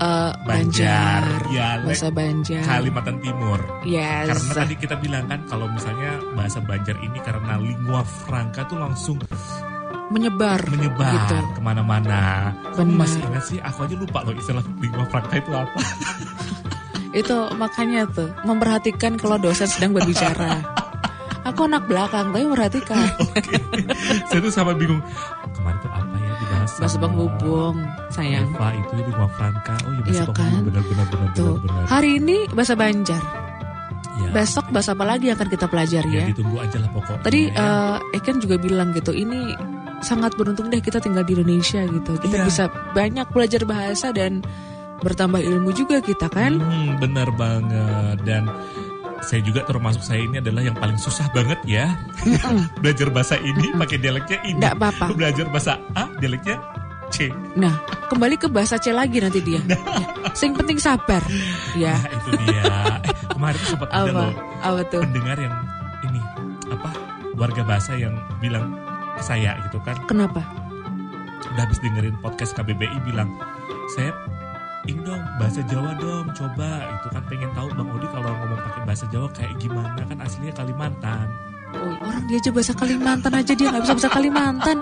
[0.00, 2.62] eh, Banjar, Banjar, dialek bahasa Banjar.
[2.64, 3.60] Kalimantan Timur.
[3.84, 4.32] Yes.
[4.32, 9.20] Karena tadi kita bilang kan kalau misalnya bahasa Banjar ini karena lingua franca tuh langsung
[10.08, 11.36] menyebar, menyebar gitu.
[11.52, 12.48] ke mana-mana.
[12.72, 13.58] Kamu masih ingat sih?
[13.60, 15.80] Aku aja lupa loh istilah lingua franca itu apa.
[17.08, 20.60] Itu makanya tuh memperhatikan kalau dosen sedang berbicara.
[21.48, 23.08] Aku anak belakang tapi perhatikan.
[24.26, 25.00] Saya tuh sama bingung.
[25.52, 27.76] Kemarin tuh apa ya dibahas Bahasa sama penghubung,
[28.08, 28.46] sayang.
[28.48, 29.74] Eva itu lingua franca.
[29.82, 30.66] Oh iya bahasa Iya penghubung kan?
[30.68, 31.56] benar-benar benar Tuh.
[31.60, 31.82] benar.
[31.86, 33.22] Hari ini bahasa Banjar.
[34.18, 34.30] Ya.
[34.34, 36.26] Besok bahasa apa lagi yang akan kita pelajari Ya, ya?
[36.28, 37.22] ditunggu aja lah pokoknya.
[37.22, 37.62] Tadi ya.
[38.10, 39.54] eh Eken juga bilang gitu, ini
[40.00, 42.12] sangat beruntung deh kita tinggal di Indonesia gitu.
[42.18, 42.44] Kita Iya.
[42.44, 44.42] bisa banyak belajar bahasa dan
[44.98, 46.58] bertambah ilmu juga kita kan.
[46.58, 48.50] Hmm, benar banget dan
[49.24, 51.90] saya juga termasuk saya ini adalah yang paling susah banget ya
[52.82, 54.58] belajar bahasa ini pakai dialeknya ini.
[54.62, 55.06] Nggak apa-apa.
[55.14, 56.56] Belajar bahasa A dialeknya
[57.08, 57.32] C.
[57.56, 57.72] Nah,
[58.12, 59.58] kembali ke bahasa C lagi nanti dia.
[59.64, 59.78] Ya.
[60.36, 61.24] Sing penting sabar.
[61.72, 61.96] Ya.
[61.96, 62.62] Nah itu dia.
[63.08, 65.02] Eh, kemarin tuh sempat ada loh Apa tuh?
[65.06, 65.54] pendengar yang
[66.10, 66.20] ini
[66.68, 66.90] apa
[67.38, 68.12] warga bahasa yang
[68.42, 68.74] bilang
[69.14, 70.42] ke saya gitu kan Kenapa?
[71.54, 73.30] udah habis dengerin podcast KBBI bilang
[73.94, 74.10] saya
[74.88, 78.82] ini dong bahasa Jawa dong coba itu kan pengen tahu Bang Odi kalau ngomong pakai
[78.88, 81.28] bahasa Jawa kayak gimana kan aslinya Kalimantan
[81.68, 84.76] Oh, orang dia aja bahasa Kalimantan aja dia nggak bisa bahasa Kalimantan.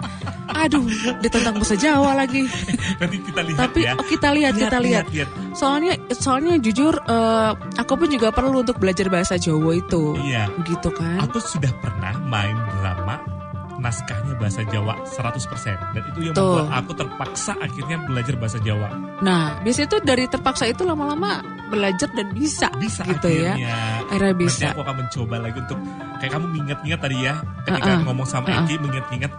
[0.54, 0.86] Aduh,
[1.18, 2.46] dia tentang bahasa Jawa lagi.
[3.02, 5.04] nanti kita lihat Tapi ya oh, kita lihat, kita lihat.
[5.10, 5.28] lihat.
[5.58, 10.94] Soalnya, soalnya jujur, eh, aku pun juga perlu untuk belajar bahasa Jawa itu, iya gitu
[10.94, 11.26] kan?
[11.26, 13.35] aku sudah pernah main drama
[13.76, 15.46] naskahnya bahasa Jawa 100%
[15.92, 16.64] dan itu yang Tuh.
[16.64, 22.04] membuat aku terpaksa akhirnya belajar bahasa Jawa Nah, biasanya tuh dari terpaksa itu lama-lama belajar
[22.12, 23.56] dan bisa, bisa gitu ya.
[23.56, 24.66] akhirnya Akhirnya Nanti bisa.
[24.72, 25.78] aku akan mencoba lagi untuk
[26.16, 28.04] kayak kamu mengingat-ingat tadi ya ketika Uh-uh.
[28.06, 28.60] ngomong sama Uh-uh.
[28.64, 29.32] Eki mengingat-ingat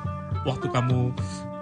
[0.44, 1.00] waktu kamu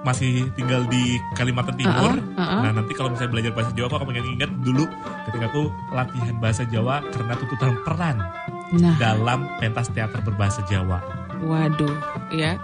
[0.06, 1.04] masih tinggal di
[1.34, 2.14] Kalimantan Timur.
[2.14, 2.62] Uh-uh, uh-uh.
[2.62, 4.86] Nah nanti kalau misalnya belajar bahasa Jawa aku akan mengingat dulu
[5.28, 8.18] ketika aku latihan bahasa Jawa karena tuntutan peran
[8.66, 10.98] Nah, dalam pentas teater berbahasa Jawa.
[11.46, 11.96] Waduh,
[12.34, 12.58] ya.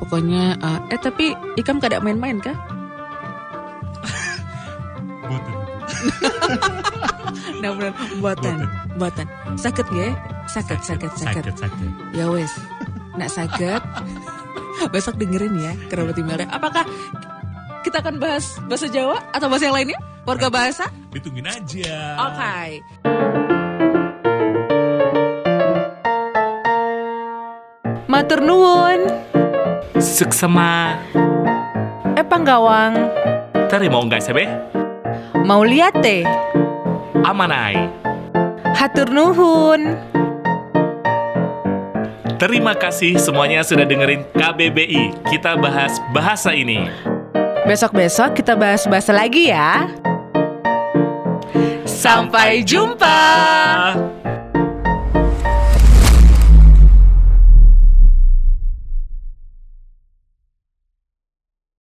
[0.00, 2.56] Pokoknya, eh, eh tapi Ikam kada main-main kah?
[7.62, 8.66] Nah bener, buatan,
[8.98, 9.26] buatan.
[9.54, 10.10] Sakit ya?
[10.50, 11.44] Sakit, sakit, sakit.
[11.46, 11.90] Sakit, sakit.
[12.10, 12.50] Ya wes,
[13.14, 13.82] nak sakit.
[14.90, 16.50] Besok dengerin ya kerabat emailnya.
[16.50, 16.82] Apakah
[17.86, 19.98] kita akan bahas bahasa Jawa atau bahasa yang lainnya?
[20.26, 20.90] Warga bahasa?
[21.14, 22.18] Ditungguin aja.
[22.30, 23.41] Oke.
[28.12, 29.08] Matur nuwun.
[29.96, 31.00] Suksema.
[32.12, 33.08] Eh panggawang,
[33.72, 34.44] Terima enggak sebe?
[35.48, 36.20] mau lihat teh?
[37.24, 37.88] Amanai.
[38.76, 39.96] Hatur nuhun.
[42.36, 45.32] Terima kasih semuanya sudah dengerin KBBI.
[45.32, 46.92] Kita bahas bahasa ini.
[47.64, 49.88] Besok-besok kita bahas bahasa lagi ya.
[51.88, 53.16] Sampai jumpa.
[53.96, 54.21] jumpa.